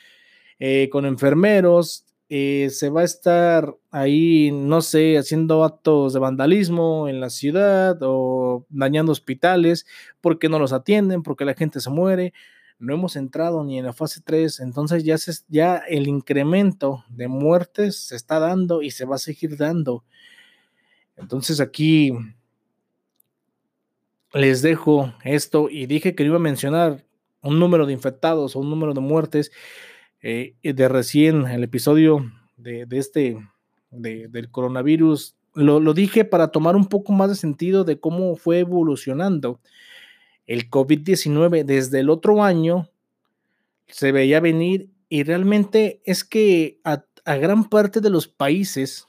eh, 0.58 0.88
con 0.90 1.06
enfermeros, 1.06 2.06
eh, 2.28 2.70
se 2.70 2.90
va 2.90 3.02
a 3.02 3.04
estar 3.04 3.76
ahí, 3.92 4.50
no 4.52 4.80
sé, 4.80 5.16
haciendo 5.16 5.62
actos 5.62 6.12
de 6.12 6.18
vandalismo 6.18 7.08
en 7.08 7.20
la 7.20 7.30
ciudad 7.30 7.98
o 8.02 8.66
dañando 8.68 9.12
hospitales 9.12 9.86
porque 10.20 10.48
no 10.48 10.58
los 10.58 10.72
atienden, 10.72 11.22
porque 11.22 11.44
la 11.44 11.54
gente 11.54 11.80
se 11.80 11.90
muere. 11.90 12.32
No 12.78 12.94
hemos 12.94 13.14
entrado 13.16 13.64
ni 13.64 13.78
en 13.78 13.86
la 13.86 13.92
fase 13.92 14.20
3, 14.24 14.60
entonces 14.60 15.04
ya, 15.04 15.16
se, 15.18 15.32
ya 15.48 15.76
el 15.76 16.08
incremento 16.08 17.04
de 17.08 17.28
muertes 17.28 17.96
se 18.08 18.16
está 18.16 18.38
dando 18.40 18.82
y 18.82 18.90
se 18.90 19.04
va 19.06 19.14
a 19.16 19.18
seguir 19.18 19.56
dando. 19.56 20.04
Entonces 21.16 21.60
aquí 21.60 22.12
les 24.32 24.62
dejo 24.62 25.14
esto 25.24 25.68
y 25.70 25.86
dije 25.86 26.14
que 26.14 26.24
iba 26.24 26.36
a 26.36 26.40
mencionar 26.40 27.04
un 27.42 27.58
número 27.58 27.86
de 27.86 27.92
infectados 27.92 28.54
o 28.54 28.60
un 28.60 28.70
número 28.70 28.92
de 28.92 29.00
muertes 29.00 29.50
eh, 30.22 30.54
de 30.62 30.88
recién 30.88 31.46
el 31.46 31.64
episodio 31.64 32.30
de, 32.56 32.86
este 32.90 33.38
del 33.90 34.50
coronavirus. 34.50 35.36
Lo, 35.54 35.94
dije 35.94 36.24
para 36.24 36.48
tomar 36.48 36.76
un 36.76 36.86
poco 36.86 37.12
más 37.12 37.30
de 37.30 37.36
sentido 37.36 37.84
de 37.84 37.98
cómo 37.98 38.36
fue 38.36 38.60
evolucionando. 38.60 39.60
El 40.46 40.68
COVID-19 40.70 41.64
desde 41.64 42.00
el 42.00 42.10
otro 42.10 42.42
año 42.42 42.90
se 43.86 44.12
veía 44.12 44.40
venir 44.40 44.90
y 45.08 45.22
realmente 45.22 46.02
es 46.04 46.24
que 46.24 46.80
a 46.84 47.36
gran 47.36 47.68
parte 47.68 48.00
de 48.00 48.10
los 48.10 48.28
países 48.28 49.05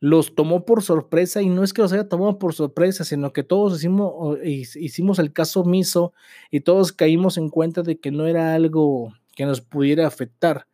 los 0.00 0.34
tomó 0.34 0.64
por 0.64 0.82
sorpresa 0.82 1.42
y 1.42 1.50
no 1.50 1.62
es 1.62 1.74
que 1.74 1.82
los 1.82 1.92
haya 1.92 2.08
tomado 2.08 2.38
por 2.38 2.54
sorpresa, 2.54 3.04
sino 3.04 3.34
que 3.34 3.42
todos 3.42 3.78
hicimos, 3.78 4.38
hicimos 4.42 5.18
el 5.18 5.32
caso 5.32 5.60
omiso 5.60 6.14
y 6.50 6.60
todos 6.60 6.92
caímos 6.92 7.36
en 7.36 7.50
cuenta 7.50 7.82
de 7.82 7.98
que 7.98 8.10
no 8.10 8.26
era 8.26 8.54
algo 8.54 9.12
que 9.36 9.44
nos 9.44 9.60
pudiera 9.60 10.06
afectar. 10.06 10.66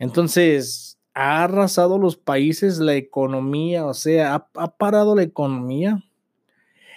Entonces, 0.00 0.98
ha 1.14 1.44
arrasado 1.44 1.96
los 1.96 2.16
países 2.16 2.78
la 2.78 2.96
economía, 2.96 3.86
o 3.86 3.94
sea, 3.94 4.34
ha, 4.34 4.48
ha 4.54 4.76
parado 4.76 5.14
la 5.14 5.22
economía. 5.22 6.02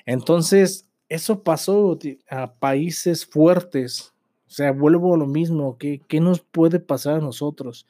Entonces, 0.08 0.88
eso 1.08 1.44
pasó 1.44 2.00
a 2.32 2.54
países 2.54 3.26
fuertes. 3.28 4.14
O 4.48 4.50
sea, 4.50 4.72
vuelvo 4.72 5.14
a 5.14 5.18
lo 5.18 5.28
mismo, 5.28 5.78
¿qué, 5.78 6.02
qué 6.08 6.20
nos 6.20 6.40
puede 6.40 6.80
pasar 6.80 7.16
a 7.16 7.22
nosotros? 7.22 7.86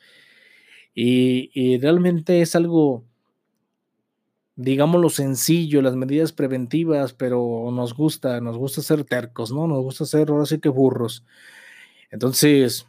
Y, 0.94 1.50
y 1.54 1.78
realmente 1.78 2.42
es 2.42 2.56
algo 2.56 3.04
digámoslo 4.58 5.10
sencillo, 5.10 5.82
las 5.82 5.96
medidas 5.96 6.34
preventivas, 6.34 7.14
pero 7.14 7.70
nos 7.72 7.94
gusta, 7.94 8.42
nos 8.42 8.58
gusta 8.58 8.82
ser 8.82 9.06
tercos, 9.06 9.52
¿no? 9.52 9.68
Nos 9.68 9.82
gusta 9.84 10.06
ser 10.06 10.30
ahora 10.30 10.46
sí 10.46 10.60
que 10.60 10.70
burros. 10.70 11.24
Entonces, 12.10 12.88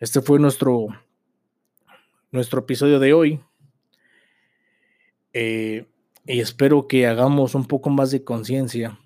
este 0.00 0.20
fue 0.20 0.38
nuestro, 0.40 0.88
nuestro 2.32 2.60
episodio 2.60 2.98
de 2.98 3.12
hoy. 3.12 3.40
Eh, 5.32 5.86
y 6.26 6.40
espero 6.40 6.88
que 6.88 7.06
hagamos 7.06 7.54
un 7.54 7.66
poco 7.66 7.88
más 7.88 8.10
de 8.10 8.24
conciencia 8.24 8.98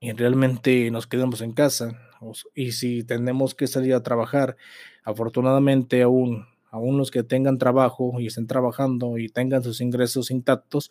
y 0.00 0.12
realmente 0.12 0.90
nos 0.90 1.06
quedemos 1.06 1.42
en 1.42 1.52
casa. 1.52 2.00
Y 2.54 2.72
si 2.72 3.04
tenemos 3.04 3.54
que 3.54 3.66
salir 3.66 3.92
a 3.92 4.02
trabajar, 4.02 4.56
afortunadamente 5.04 6.00
aún 6.00 6.46
aún 6.70 6.98
los 6.98 7.10
que 7.10 7.22
tengan 7.22 7.58
trabajo 7.58 8.20
y 8.20 8.26
estén 8.26 8.46
trabajando 8.46 9.18
y 9.18 9.28
tengan 9.28 9.62
sus 9.62 9.80
ingresos 9.80 10.30
intactos, 10.30 10.90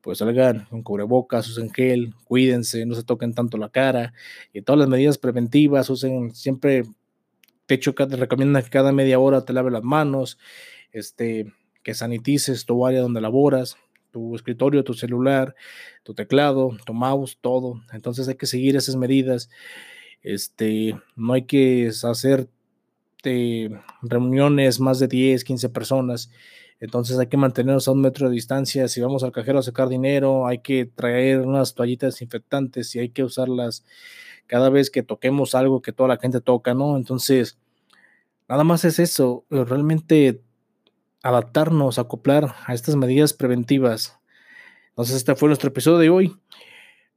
pues 0.00 0.18
salgan 0.18 0.66
con 0.70 0.82
cubrebocas, 0.82 1.48
usen 1.48 1.70
gel, 1.70 2.14
cuídense, 2.24 2.86
no 2.86 2.94
se 2.94 3.02
toquen 3.02 3.34
tanto 3.34 3.58
la 3.58 3.68
cara 3.68 4.14
y 4.52 4.62
todas 4.62 4.78
las 4.78 4.88
medidas 4.88 5.18
preventivas, 5.18 5.90
usen 5.90 6.34
siempre, 6.34 6.84
de 7.66 7.74
hecho, 7.74 7.94
te 7.94 8.16
recomiendan 8.16 8.62
que 8.62 8.70
cada 8.70 8.92
media 8.92 9.18
hora 9.18 9.44
te 9.44 9.52
lave 9.52 9.70
las 9.70 9.82
manos, 9.82 10.38
este, 10.92 11.52
que 11.82 11.94
sanitices 11.94 12.64
tu 12.64 12.86
área 12.86 13.00
donde 13.00 13.20
laboras, 13.20 13.76
tu 14.10 14.34
escritorio, 14.34 14.84
tu 14.84 14.94
celular, 14.94 15.54
tu 16.02 16.14
teclado, 16.14 16.76
tu 16.86 16.94
mouse, 16.94 17.38
todo. 17.40 17.82
Entonces 17.92 18.28
hay 18.28 18.36
que 18.36 18.46
seguir 18.46 18.76
esas 18.76 18.96
medidas. 18.96 19.50
Este, 20.22 20.98
no 21.16 21.34
hay 21.34 21.44
que 21.44 21.90
hacer 22.02 22.48
reuniones 24.02 24.80
más 24.80 24.98
de 24.98 25.08
10, 25.08 25.44
15 25.44 25.68
personas. 25.68 26.30
Entonces 26.80 27.18
hay 27.18 27.26
que 27.26 27.36
mantenernos 27.36 27.88
a 27.88 27.92
un 27.92 28.00
metro 28.00 28.28
de 28.28 28.34
distancia. 28.34 28.86
Si 28.88 29.00
vamos 29.00 29.24
al 29.24 29.32
cajero 29.32 29.58
a 29.58 29.62
sacar 29.62 29.88
dinero, 29.88 30.46
hay 30.46 30.58
que 30.58 30.86
traer 30.86 31.40
unas 31.40 31.74
toallitas 31.74 32.14
desinfectantes 32.14 32.94
y 32.94 33.00
hay 33.00 33.08
que 33.08 33.24
usarlas 33.24 33.84
cada 34.46 34.70
vez 34.70 34.90
que 34.90 35.02
toquemos 35.02 35.54
algo 35.54 35.82
que 35.82 35.92
toda 35.92 36.08
la 36.08 36.18
gente 36.18 36.40
toca, 36.40 36.74
¿no? 36.74 36.96
Entonces, 36.96 37.58
nada 38.48 38.64
más 38.64 38.84
es 38.84 38.98
eso. 38.98 39.44
Realmente 39.50 40.40
adaptarnos, 41.22 41.98
acoplar 41.98 42.54
a 42.66 42.74
estas 42.74 42.96
medidas 42.96 43.32
preventivas. 43.32 44.18
Entonces, 44.90 45.16
este 45.16 45.34
fue 45.34 45.48
nuestro 45.48 45.68
episodio 45.68 45.98
de 45.98 46.10
hoy. 46.10 46.36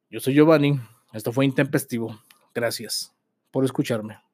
Yo 0.10 0.20
soy 0.20 0.34
Giovanni. 0.34 0.80
Esto 1.14 1.32
fue 1.32 1.46
Intempestivo. 1.46 2.20
Gracias 2.54 3.14
por 3.52 3.64
escucharme. 3.64 4.31